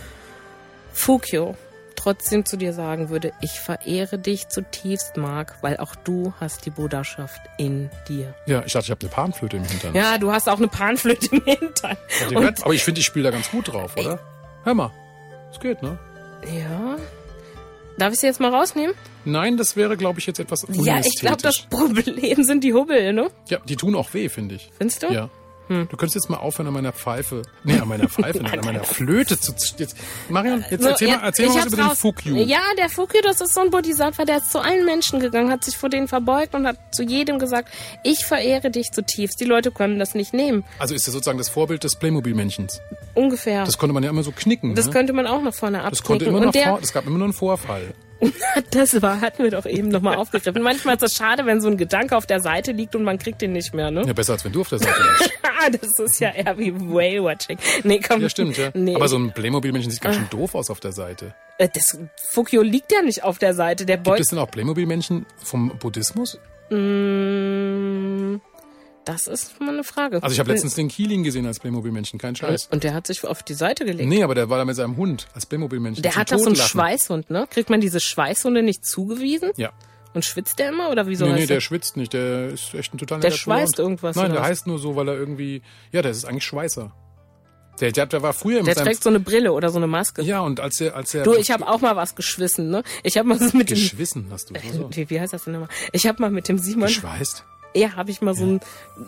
Fukyo 0.93 1.57
trotzdem 1.97 2.45
zu 2.45 2.59
dir 2.59 2.75
sagen 2.75 3.09
würde, 3.09 3.33
ich 3.41 3.61
verehre 3.61 4.19
dich 4.19 4.49
zutiefst, 4.49 5.17
Mark, 5.17 5.57
weil 5.63 5.79
auch 5.79 5.95
du 5.95 6.35
hast 6.39 6.67
die 6.67 6.71
Buddhaschaft 6.71 7.41
in 7.57 7.89
dir. 8.09 8.35
ja, 8.45 8.63
ich 8.67 8.75
dachte, 8.75 8.85
ich 8.85 8.91
habe 8.91 9.01
eine 9.01 9.11
Panflöte 9.11 9.57
im 9.57 9.65
Hintern. 9.65 9.95
Ja, 9.95 10.19
du 10.19 10.31
hast 10.31 10.51
auch 10.51 10.59
eine 10.59 10.69
Panflöte 10.69 11.35
im 11.35 11.43
Hintern. 11.45 11.97
Ja, 12.31 12.53
aber 12.61 12.75
ich 12.75 12.85
finde, 12.85 13.01
ich 13.01 13.07
spiele 13.07 13.25
da 13.25 13.31
ganz 13.31 13.51
gut 13.51 13.73
drauf, 13.73 13.97
oder? 13.97 14.19
Hör 14.65 14.75
mal. 14.75 14.91
Es 15.51 15.59
geht, 15.59 15.83
ne? 15.83 15.99
Ja. 16.45 16.97
Darf 17.99 18.13
ich 18.13 18.21
sie 18.21 18.27
jetzt 18.27 18.41
mal 18.41 18.53
rausnehmen? 18.55 18.95
Nein, 19.25 19.57
das 19.57 19.75
wäre, 19.75 19.97
glaube 19.97 20.21
ich, 20.21 20.27
jetzt 20.27 20.39
etwas 20.39 20.67
Ja, 20.71 21.01
ich 21.01 21.19
glaube, 21.19 21.39
das 21.43 21.67
unästhetisch. 21.73 22.15
Problem 22.15 22.45
sind 22.45 22.63
die 22.63 22.75
Hubbel, 22.75 23.13
ne? 23.13 23.31
Ja, 23.49 23.59
die 23.67 23.77
tun 23.77 23.95
auch 23.95 24.13
weh, 24.15 24.29
finde 24.29 24.57
ich. 24.57 24.71
Findest 24.77 25.03
du? 25.03 25.13
Ja. 25.13 25.31
Du 25.69 25.87
könntest 25.97 26.15
jetzt 26.15 26.31
mal 26.31 26.37
aufhören, 26.37 26.69
an 26.69 26.75
meiner 26.75 26.93
Pfeife, 26.93 27.43
nee, 27.65 27.79
an 27.79 27.89
meiner 27.89 28.09
Pfeife, 28.09 28.43
nicht, 28.43 28.57
an 28.57 28.65
meiner 28.65 28.85
Flöte 28.85 29.39
zu, 29.39 29.53
jetzt, 29.79 29.97
Marion, 30.29 30.65
jetzt 30.71 30.83
So, 30.83 30.91
erzähl 30.91 31.09
ja, 31.09 31.17
mal, 31.17 31.25
erzähl 31.25 31.49
mal 31.49 31.57
was 31.57 31.67
über 31.67 31.77
den 31.77 31.87
raus. 31.87 31.99
Fukyu. 31.99 32.37
Ja, 32.37 32.61
der 32.79 32.89
Fukyu, 32.89 33.21
das 33.23 33.41
ist 33.41 33.53
so 33.55 33.61
ein 33.63 33.71
Bodhisattva, 33.71 34.25
der 34.25 34.39
ist 34.39 34.53
zu 34.53 34.61
allen 34.61 34.85
Menschen 34.85 35.19
gegangen, 35.19 35.51
hat 35.51 35.65
sich 35.65 35.77
vor 35.77 35.89
denen 35.89 36.07
verbeugt 36.07 36.55
und 36.55 36.67
hat 36.67 36.95
zu 36.95 37.03
jedem 37.03 37.39
gesagt, 37.39 37.69
ich 38.05 38.25
verehre 38.25 38.71
dich 38.71 38.93
zutiefst. 38.93 39.41
Die 39.41 39.45
Leute 39.45 39.73
können 39.73 39.99
das 39.99 40.15
nicht 40.15 40.33
nehmen. 40.33 40.65
Also 40.79 40.95
ist 40.95 41.07
er 41.09 41.13
sozusagen 41.13 41.39
das 41.39 41.49
Vorbild 41.49 41.83
des 41.83 41.97
Playmobil-Männchens. 41.97 42.81
Ungefähr. 43.15 43.65
Das 43.65 43.79
konnte 43.79 43.93
man 43.93 44.03
ja 44.03 44.11
immer 44.11 44.23
so 44.23 44.33
knicken. 44.33 44.75
Das 44.75 44.87
ne? 44.87 44.93
könnte 44.93 45.13
man 45.13 45.27
auch 45.27 45.43
nach 45.43 45.55
vorne 45.55 45.79
das 45.79 46.03
konnte 46.03 46.27
abknicken. 46.27 46.37
immer 46.37 46.47
noch 46.47 46.55
Und 46.55 46.63
vor, 46.63 46.81
das 46.81 46.93
gab 46.93 47.07
immer 47.07 47.19
nur 47.19 47.27
einen 47.27 47.35
Vorfall. 47.35 47.95
das 48.71 49.03
war, 49.03 49.21
hatten 49.21 49.43
wir 49.43 49.51
doch 49.51 49.67
eben 49.67 49.89
nochmal 49.89 50.17
aufgegriffen. 50.17 50.63
Manchmal 50.63 50.97
ist 50.97 51.03
es 51.03 51.15
schade, 51.15 51.47
wenn 51.47 51.61
so 51.61 51.69
ein 51.69 51.77
Gedanke 51.77 52.17
auf 52.17 52.27
der 52.27 52.41
Seite 52.41 52.73
liegt 52.73 52.95
und 52.95 53.05
man 53.05 53.19
kriegt 53.19 53.43
den 53.43 53.53
nicht 53.53 53.75
mehr, 53.75 53.91
ne? 53.91 54.05
Ja, 54.07 54.13
besser 54.13 54.35
als 54.35 54.45
wenn 54.45 54.53
du 54.53 54.63
auf 54.63 54.69
der 54.69 54.79
Seite 54.79 54.95
bist. 55.19 55.33
das 55.83 55.99
ist 55.99 56.21
ja 56.21 56.31
eher 56.31 56.57
wie 56.59 56.75
Whale-Watching. 56.75 57.59
Nee, 57.85 58.01
komm. 58.07 58.23
Ja, 58.23 58.29
stimmt, 58.29 58.57
ja. 58.57 58.71
Nee. 58.75 58.95
Aber 58.95 59.09
so 59.09 59.17
ein 59.17 59.33
Playmobil-Männchen 59.33 59.91
sieht 59.91 60.01
ganz 60.01 60.17
schön 60.17 60.29
doof 60.31 60.55
aus 60.55 60.71
auf 60.71 60.81
der 60.81 60.93
Seite. 60.93 61.35
Äh, 61.59 61.69
das 61.73 61.99
Fukyo 62.31 62.63
liegt 62.63 62.93
ja 62.93 63.03
nicht 63.03 63.25
auf 63.25 63.39
der 63.39 63.55
Seite. 63.55 63.87
Der 63.87 63.99
Gibt 63.99 64.21
es 64.21 64.29
denn 64.29 64.39
auch 64.39 64.51
Playmobil-Männchen 64.51 65.27
vom 65.43 65.77
Buddhismus? 65.79 66.39
Mm, 66.71 68.37
Das 69.07 69.29
ist 69.29 69.61
mal 69.61 69.71
eine 69.71 69.85
Frage. 69.85 70.21
Also 70.21 70.35
ich 70.35 70.41
habe 70.41 70.51
letztens 70.51 70.75
den 70.75 70.89
Keeling 70.89 71.23
gesehen 71.23 71.47
als 71.47 71.61
Playmobil-Männchen, 71.61 72.19
kein 72.19 72.35
Scheiß. 72.35 72.67
Und 72.73 72.83
der 72.83 72.93
hat 72.93 73.07
sich 73.07 73.25
auf 73.25 73.45
die 73.45 73.55
Seite 73.55 73.85
gelegt. 73.85 74.09
Nee, 74.09 74.25
aber 74.25 74.35
der 74.35 74.51
war 74.51 74.59
da 74.59 74.65
mit 74.65 74.75
seinem 74.75 74.97
Hund 74.97 75.29
als 75.33 75.47
Playmobil-Männchen. 75.47 76.03
Der 76.03 76.17
hat 76.17 76.33
doch 76.33 76.39
so 76.39 76.47
einen. 76.47 76.57
Schweißhund, 76.57 77.31
ne? 77.31 77.47
Kriegt 77.49 77.71
man 77.71 77.81
diese 77.81 78.01
Schweißhunde 78.01 78.65
nicht 78.65 78.85
zugewiesen? 78.85 79.53
Ja. 79.57 79.71
Und 80.13 80.25
schwitzt 80.25 80.59
der 80.59 80.71
immer 80.71 80.91
oder 80.91 81.07
wieso 81.07 81.25
Nee, 81.27 81.33
nee, 81.33 81.39
der 81.47 81.47
der? 81.57 81.61
schwitzt 81.61 81.97
nicht. 81.97 82.15
Der 82.15 82.49
ist 82.49 82.75
echt 82.75 82.93
ein 82.95 82.99
total 82.99 83.21
Der 83.21 83.31
schweißt 83.31 83.75
Hund. 83.75 83.79
irgendwas, 83.79 84.17
Nein, 84.17 84.33
der 84.33 84.41
was? 84.41 84.49
heißt 84.49 84.67
nur 84.67 84.81
so, 84.81 84.97
weil 84.97 85.07
er 85.09 85.15
irgendwie... 85.15 85.63
Ja, 85.93 86.03
der 86.03 86.11
ist 86.11 86.25
eigentlich 86.25 86.45
Schweißer. 86.45 86.91
Der, 87.81 87.93
der, 87.93 88.07
der 88.07 88.23
war 88.23 88.33
früher 88.33 88.59
mit 88.59 88.69
Der 88.69 88.75
trägt 88.75 89.03
so 89.05 89.11
eine 89.11 89.21
Brille 89.21 89.53
oder 89.53 89.69
so 89.69 89.77
eine 89.77 89.87
Maske. 89.87 90.23
ja, 90.23 90.41
und 90.41 90.59
als 90.59 90.81
er... 90.81 90.97
Als 90.97 91.15
er 91.15 91.23
Du, 91.23 91.35
ich 91.35 91.51
habe 91.53 91.69
auch 91.69 91.81
mal 91.81 91.95
was 91.95 92.17
geschwissen, 92.17 92.71
ne? 92.71 92.83
Ich 93.05 93.19
habe 93.19 93.29
mal 93.29 93.39
so 93.39 93.57
mit 93.57 93.69
dem 93.71 93.75
Geschwissen 93.77 94.27
hast 94.33 94.51
du. 94.51 94.55
So. 94.73 94.89
wie, 94.97 95.11
wie 95.11 95.21
heißt 95.21 95.33
das 95.35 95.45
denn 95.45 95.53
nochmal? 95.53 95.69
Ich 95.93 96.07
habe 96.09 96.21
mal 96.23 96.31
mit 96.31 96.49
dem 96.49 96.59
Simon 96.59 96.87
Geschweißt? 96.89 97.45
Ja, 97.77 97.97
habe 97.97 98.11
ich 98.11 98.21
mal 98.23 98.35
so 98.35 98.45
ein 98.45 98.61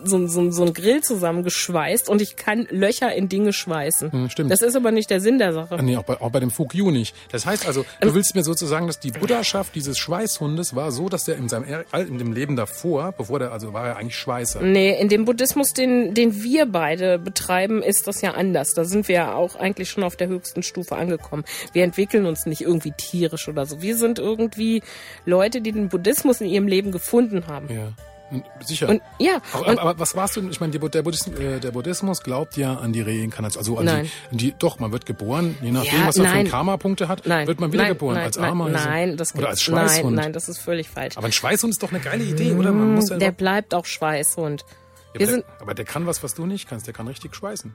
so, 0.03 0.17
ein- 0.17 0.27
so, 0.29 0.39
ein- 0.41 0.51
so 0.51 0.63
ein 0.63 0.73
Grill 0.73 1.01
zusammengeschweißt 1.01 2.09
und 2.09 2.21
ich 2.21 2.35
kann 2.35 2.67
Löcher 2.69 3.13
in 3.13 3.29
Dinge 3.29 3.53
schweißen. 3.53 4.11
Hm, 4.11 4.29
stimmt. 4.29 4.51
Das 4.51 4.61
ist 4.61 4.75
aber 4.75 4.91
nicht 4.91 5.09
der 5.09 5.19
Sinn 5.21 5.37
der 5.39 5.53
Sache. 5.53 5.75
Ah, 5.77 5.81
Nee, 5.81 5.97
auch 5.97 6.03
bei, 6.03 6.19
auch 6.21 6.31
bei 6.31 6.39
dem 6.39 6.51
Fukyu 6.51 6.91
nicht. 6.91 7.15
Das 7.31 7.45
heißt 7.45 7.65
also, 7.67 7.85
du 8.01 8.13
willst 8.13 8.35
mir 8.35 8.43
sozusagen, 8.43 8.87
dass 8.87 8.99
die 8.99 9.11
Buddhaschaft 9.11 9.73
dieses 9.75 9.97
Schweißhundes 9.97 10.75
war 10.75 10.91
so, 10.91 11.09
dass 11.09 11.25
der 11.25 11.37
in 11.37 11.49
seinem 11.49 11.83
in 11.93 12.17
dem 12.17 12.33
Leben 12.33 12.55
davor, 12.55 13.11
bevor 13.13 13.39
der, 13.39 13.51
also 13.51 13.73
war 13.73 13.87
er 13.87 13.97
eigentlich 13.97 14.17
Schweißer. 14.17 14.61
Nee, 14.61 14.99
in 14.99 15.09
dem 15.09 15.25
Buddhismus, 15.25 15.73
den, 15.73 16.13
den 16.13 16.43
wir 16.43 16.65
beide 16.65 17.17
betreiben, 17.19 17.81
ist 17.81 18.07
das 18.07 18.21
ja 18.21 18.31
anders. 18.31 18.73
Da 18.73 18.85
sind 18.85 19.07
wir 19.07 19.15
ja 19.15 19.33
auch 19.33 19.55
eigentlich 19.55 19.89
schon 19.89 20.03
auf 20.03 20.15
der 20.15 20.27
höchsten 20.27 20.63
Stufe 20.63 20.95
angekommen. 20.95 21.43
Wir 21.73 21.83
entwickeln 21.83 22.25
uns 22.25 22.45
nicht 22.45 22.61
irgendwie 22.61 22.91
tierisch 22.95 23.47
oder 23.47 23.65
so. 23.65 23.81
Wir 23.81 23.95
sind 23.97 24.19
irgendwie 24.19 24.81
Leute, 25.25 25.61
die 25.61 25.71
den 25.71 25.89
Buddhismus 25.89 26.41
in 26.41 26.47
ihrem 26.47 26.67
Leben 26.67 26.91
gefunden 26.91 27.47
haben. 27.47 27.67
Ja. 27.73 27.91
Und 28.31 28.45
sicher. 28.63 28.89
Und 28.89 29.01
ja, 29.17 29.41
aber, 29.53 29.67
und, 29.67 29.79
aber 29.79 29.99
was 29.99 30.15
warst 30.15 30.35
du? 30.35 30.47
Ich 30.49 30.59
meine, 30.59 30.71
der 30.71 31.01
Buddhismus, 31.01 31.35
äh, 31.39 31.59
der 31.59 31.71
Buddhismus 31.71 32.21
glaubt 32.21 32.57
ja 32.57 32.75
an 32.75 32.93
die 32.93 33.01
Reinkarnation. 33.01 33.59
Also 33.59 33.77
an 33.77 33.85
Nein. 33.85 34.11
Die, 34.31 34.37
die, 34.37 34.55
doch, 34.57 34.79
man 34.79 34.91
wird 34.91 35.05
geboren, 35.05 35.57
je 35.61 35.71
nachdem, 35.71 35.99
Ja, 35.99 36.07
was 36.07 36.17
man 36.17 36.45
für. 36.45 36.51
Karma-Punkte 36.51 37.07
hat, 37.07 37.25
nein, 37.25 37.47
wird 37.47 37.59
man 37.59 37.71
wiedergeboren 37.71 38.17
als 38.17 38.37
Ameise. 38.37 38.71
Nein, 38.73 39.17
das 39.17 39.35
oder 39.35 39.49
als 39.49 39.61
Schweißhund. 39.61 40.15
Nein, 40.15 40.25
nein, 40.25 40.33
das 40.33 40.49
ist 40.49 40.59
völlig 40.59 40.89
falsch. 40.89 41.17
aber 41.17 41.27
ein 41.27 41.31
Schweißhund 41.31 41.71
ist 41.71 41.81
doch 41.81 41.91
eine 41.91 41.99
geile 41.99 42.23
Idee, 42.23 42.53
oder? 42.53 42.71
Man 42.71 42.95
muss 42.95 43.09
ja 43.09 43.17
der 43.17 43.31
bleibt 43.31 43.73
auch 43.73 43.85
Schweißhund. 43.85 44.65
Ja, 45.13 45.19
Wir 45.19 45.27
aber, 45.27 45.31
sind, 45.33 45.45
der, 45.47 45.61
aber 45.61 45.73
der 45.73 45.85
kann 45.85 46.05
was, 46.05 46.21
was 46.23 46.35
du 46.35 46.45
nicht 46.45 46.69
kannst. 46.69 46.85
Der 46.85 46.93
kann 46.93 47.07
richtig 47.07 47.35
schweißen. 47.35 47.73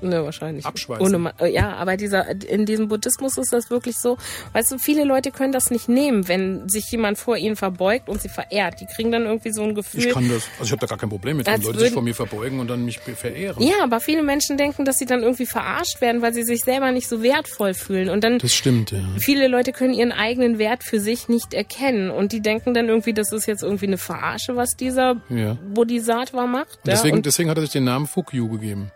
Ne, 0.00 0.24
wahrscheinlich. 0.24 0.64
Abschweißen. 0.66 1.04
Ohne, 1.06 1.18
Ma- 1.18 1.32
äh, 1.40 1.52
ja, 1.52 1.72
aber 1.74 1.96
dieser, 1.96 2.28
in 2.48 2.66
diesem 2.66 2.88
Buddhismus 2.88 3.36
ist 3.38 3.52
das 3.52 3.70
wirklich 3.70 3.96
so. 3.98 4.16
Weißt 4.52 4.70
du, 4.72 4.78
viele 4.78 5.04
Leute 5.04 5.30
können 5.30 5.52
das 5.52 5.70
nicht 5.70 5.88
nehmen, 5.88 6.28
wenn 6.28 6.68
sich 6.68 6.90
jemand 6.90 7.18
vor 7.18 7.36
ihnen 7.36 7.56
verbeugt 7.56 8.08
und 8.08 8.20
sie 8.20 8.28
verehrt. 8.28 8.80
Die 8.80 8.86
kriegen 8.86 9.10
dann 9.12 9.24
irgendwie 9.24 9.52
so 9.52 9.62
ein 9.62 9.74
Gefühl. 9.74 10.06
Ich 10.06 10.12
kann 10.12 10.28
das. 10.28 10.44
Also 10.58 10.64
ich 10.64 10.70
habe 10.72 10.80
da 10.80 10.86
gar 10.86 10.98
kein 10.98 11.08
Problem 11.10 11.36
mit, 11.38 11.46
wenn 11.46 11.62
Leute 11.62 11.78
sich 11.80 11.92
vor 11.92 12.02
mir 12.02 12.14
verbeugen 12.14 12.60
und 12.60 12.68
dann 12.68 12.84
mich 12.84 12.98
verehren. 13.00 13.62
ja, 13.62 13.82
aber 13.82 14.00
viele 14.00 14.22
Menschen 14.22 14.56
denken, 14.56 14.84
dass 14.84 14.96
sie 14.96 15.06
dann 15.06 15.22
irgendwie 15.22 15.46
verarscht 15.46 16.00
werden, 16.00 16.22
weil 16.22 16.34
sie 16.34 16.42
sich 16.42 16.60
selber 16.62 16.92
nicht 16.92 17.08
so 17.08 17.22
wertvoll 17.22 17.74
fühlen. 17.74 18.08
Und 18.10 18.22
dann 18.24 18.38
Das 18.38 18.54
stimmt, 18.54 18.90
ja. 18.92 18.98
viele 19.18 19.48
Leute 19.48 19.72
können 19.72 19.94
ihren 19.94 20.12
eigenen 20.12 20.58
Wert 20.58 20.84
für 20.84 21.00
sich 21.00 21.28
nicht 21.28 21.54
erkennen. 21.54 22.10
Und 22.10 22.32
die 22.32 22.40
denken 22.40 22.74
dann 22.74 22.88
irgendwie, 22.88 23.12
das 23.14 23.32
ist 23.32 23.46
jetzt 23.46 23.62
irgendwie 23.62 23.86
eine 23.86 23.98
Verarsche, 23.98 24.56
was 24.56 24.76
dieser 24.76 25.16
Ja. 25.28 25.56
Bodhisattva 25.74 26.46
macht. 26.46 26.78
Ja, 26.84 26.92
Deswegen, 26.94 27.16
und, 27.18 27.26
deswegen 27.26 27.50
hat 27.50 27.58
er 27.58 27.62
sich 27.62 27.70
den 27.72 27.84
Namen 27.84 28.06
Fukyu 28.06 28.48
gegeben. 28.48 28.90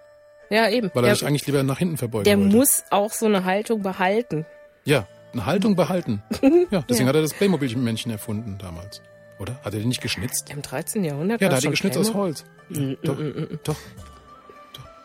Ja 0.51 0.69
eben. 0.69 0.91
Weil 0.95 1.05
er 1.05 1.09
Der, 1.09 1.15
sich 1.17 1.27
eigentlich 1.27 1.47
lieber 1.47 1.63
nach 1.63 1.79
hinten 1.79 1.97
verbeugen 1.97 2.25
der 2.25 2.39
wollte. 2.39 2.57
muss 2.57 2.83
auch 2.91 3.13
so 3.13 3.27
eine 3.27 3.45
Haltung 3.45 3.83
behalten. 3.83 4.45
Ja, 4.85 5.07
eine 5.33 5.47
Haltung 5.47 5.77
behalten. 5.77 6.23
Ja, 6.71 6.85
deswegen 6.89 7.09
hat 7.09 7.15
er 7.17 7.23
das 7.23 7.35
Playmobil-Männchen 7.35 8.11
erfunden 8.13 8.59
damals. 8.59 9.01
Oder? 9.39 9.55
Hat 9.65 9.73
er 9.73 9.81
den 9.81 9.89
nicht 9.89 10.03
geschnitzt? 10.03 10.51
Im 10.51 10.61
13. 10.63 11.03
Jahrhundert 11.05 11.41
Ja, 11.41 11.49
da 11.49 11.57
hat 11.57 11.65
er 11.65 11.71
geschnitzt 11.71 11.97
aus. 11.99 12.13
Holz. 12.15 12.45
Doch, 13.03 13.17
doch. 13.65 13.77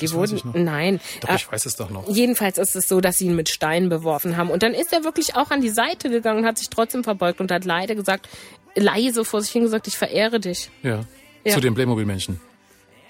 Die 0.01 0.05
Das 0.07 0.13
wurden, 0.13 0.65
nein. 0.65 0.99
Doch, 1.21 1.29
Äh, 1.29 1.35
ich 1.35 1.49
weiß 1.49 1.65
es 1.65 1.77
doch 1.77 1.89
noch. 1.89 2.09
Jedenfalls 2.09 2.57
ist 2.57 2.75
es 2.75 2.87
so, 2.89 2.99
dass 2.99 3.15
sie 3.15 3.27
ihn 3.27 3.35
mit 3.35 3.47
Steinen 3.47 3.87
beworfen 3.87 4.35
haben. 4.35 4.49
Und 4.49 4.61
dann 4.61 4.73
ist 4.73 4.91
er 4.91 5.05
wirklich 5.05 5.35
auch 5.37 5.51
an 5.51 5.61
die 5.61 5.69
Seite 5.69 6.09
gegangen 6.09 6.39
und 6.39 6.45
hat 6.45 6.57
sich 6.57 6.69
trotzdem 6.69 7.03
verbeugt 7.05 7.39
und 7.39 7.49
hat 7.49 7.63
leise 7.63 7.95
gesagt, 7.95 8.27
leise 8.75 9.23
vor 9.23 9.41
sich 9.41 9.51
hin 9.51 9.61
gesagt, 9.63 9.87
ich 9.87 9.97
verehre 9.97 10.41
dich. 10.41 10.69
Ja. 10.83 11.05
Ja. 11.45 11.53
Zu 11.53 11.61
dem 11.61 11.75
Playmobil-Männchen. 11.75 12.41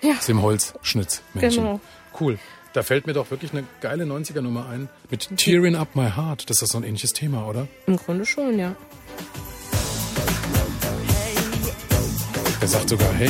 Ja. 0.03 0.19
Zu 0.19 0.27
dem 0.33 0.43
Holzschnitzmännchen. 0.43 1.63
Genau. 1.63 1.79
Cool. 2.19 2.39
Da 2.73 2.83
fällt 2.83 3.07
mir 3.07 3.13
doch 3.13 3.31
wirklich 3.31 3.53
eine 3.53 3.63
geile 3.79 4.03
90er-Nummer 4.03 4.67
ein. 4.67 4.89
Mit 5.09 5.37
Tearing 5.37 5.75
Up 5.75 5.95
My 5.95 6.11
Heart. 6.11 6.49
Das 6.49 6.61
ist 6.61 6.71
so 6.71 6.77
ein 6.77 6.83
ähnliches 6.83 7.13
Thema, 7.13 7.47
oder? 7.47 7.67
Im 7.87 7.95
Grunde 7.95 8.25
schon, 8.25 8.59
ja. 8.59 8.75
Er 12.61 12.67
sagt 12.67 12.89
sogar, 12.89 13.13
hey. 13.13 13.29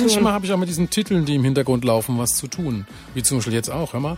Manchmal 0.00 0.32
habe 0.32 0.46
ich 0.46 0.52
auch 0.52 0.56
mit 0.58 0.68
diesen 0.68 0.90
Titeln, 0.90 1.24
die 1.24 1.34
im 1.34 1.44
Hintergrund 1.44 1.84
laufen, 1.84 2.18
was 2.18 2.30
zu 2.36 2.46
tun. 2.48 2.86
Wie 3.14 3.22
zum 3.22 3.38
Beispiel 3.38 3.54
jetzt 3.54 3.70
auch, 3.70 3.92
hör 3.92 4.00
mal. 4.00 4.16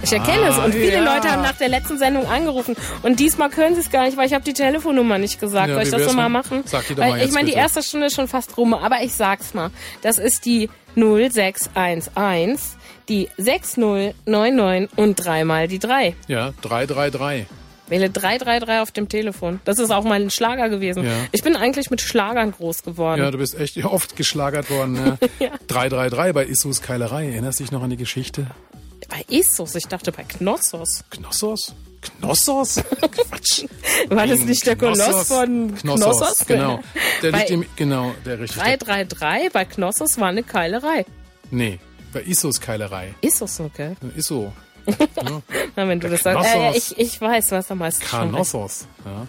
Ich 0.00 0.12
erkenne 0.12 0.48
es. 0.50 0.56
Und 0.58 0.72
viele 0.72 0.98
Ah, 1.00 1.04
ja. 1.04 1.14
Leute 1.16 1.32
haben 1.32 1.42
nach 1.42 1.56
der 1.58 1.68
letzten 1.68 1.98
Sendung 1.98 2.24
angerufen. 2.26 2.76
Und 3.02 3.18
diesmal 3.18 3.50
können 3.50 3.74
sie 3.74 3.80
es 3.80 3.90
gar 3.90 4.04
nicht, 4.04 4.16
weil 4.16 4.28
ich 4.28 4.32
habe 4.32 4.44
die 4.44 4.52
Telefonnummer 4.52 5.18
nicht 5.18 5.40
gesagt. 5.40 5.68
Ja, 5.68 5.74
Soll 5.74 5.82
ich 5.82 5.90
das 5.90 6.00
wär's 6.02 6.10
so 6.10 6.16
mal 6.16 6.24
denn? 6.24 6.32
machen? 6.32 6.62
Sag 6.66 6.86
die 6.86 6.94
doch 6.94 7.02
weil 7.02 7.10
mal 7.10 7.16
ich 7.18 7.24
jetzt 7.24 7.34
meine, 7.34 7.48
die 7.48 7.54
erste 7.54 7.82
Stunde 7.82 8.06
ist 8.06 8.14
schon 8.14 8.28
fast 8.28 8.56
rum, 8.56 8.74
aber 8.74 9.02
ich 9.02 9.12
sag's 9.14 9.54
mal. 9.54 9.70
Das 10.02 10.18
ist 10.18 10.44
die 10.46 10.70
0611, 10.94 12.76
die 13.08 13.28
6099 13.38 14.88
und 14.96 15.16
dreimal 15.16 15.66
die 15.68 15.78
3. 15.80 16.14
Ja, 16.28 16.52
333. 16.62 17.46
Wähle 17.88 18.10
333 18.10 18.82
auf 18.82 18.90
dem 18.90 19.08
Telefon. 19.08 19.60
Das 19.64 19.78
ist 19.78 19.90
auch 19.90 20.04
mal 20.04 20.20
ein 20.20 20.30
Schlager 20.30 20.68
gewesen. 20.68 21.04
Ja. 21.04 21.12
Ich 21.32 21.42
bin 21.42 21.56
eigentlich 21.56 21.90
mit 21.90 22.00
Schlagern 22.00 22.52
groß 22.52 22.82
geworden. 22.82 23.20
Ja, 23.20 23.30
du 23.30 23.38
bist 23.38 23.58
echt 23.58 23.82
oft 23.84 24.16
geschlagert 24.16 24.70
worden. 24.70 24.92
Ne? 24.92 25.18
Ja. 25.38 25.50
333 25.68 26.34
bei 26.34 26.44
Issus 26.44 26.82
Keilerei. 26.82 27.30
Erinnerst 27.30 27.60
du 27.60 27.64
dich 27.64 27.70
noch 27.70 27.82
an 27.82 27.90
die 27.90 27.96
Geschichte? 27.96 28.46
Bei 29.08 29.24
Issus, 29.28 29.74
ich 29.76 29.86
dachte 29.86 30.10
bei 30.10 30.24
Knossos. 30.24 31.04
Knossos? 31.10 31.74
Knossos? 32.00 32.76
Quatsch. 33.00 33.64
War 34.08 34.26
das 34.26 34.40
nicht 34.40 34.66
der 34.66 34.76
Koloss 34.76 35.28
von 35.28 35.74
Knossos? 35.76 36.18
Knossos? 36.18 36.46
Genau. 36.46 36.80
Der 37.22 37.32
Bei 37.32 37.38
liegt 37.40 37.50
im, 37.50 37.66
genau, 37.74 38.14
der 38.24 38.38
richtig. 38.38 38.62
333 38.62 39.52
bei 39.52 39.64
Knossos 39.64 40.18
war 40.20 40.28
eine 40.28 40.44
Keilerei. 40.44 41.04
Nee, 41.50 41.80
bei 42.12 42.22
Issus 42.22 42.60
Keilerei. 42.60 43.14
Issus, 43.20 43.58
okay. 43.58 43.96
Isso. 44.16 44.52
Na, 45.76 45.88
wenn 45.88 46.00
du 46.00 46.08
das 46.08 46.22
sagst. 46.22 46.54
Äh, 46.54 46.76
ich, 46.76 46.98
ich 46.98 47.20
weiß, 47.20 47.52
was 47.52 47.70
am 47.70 47.78
meisten. 47.78 48.04
Knossos. 48.04 48.86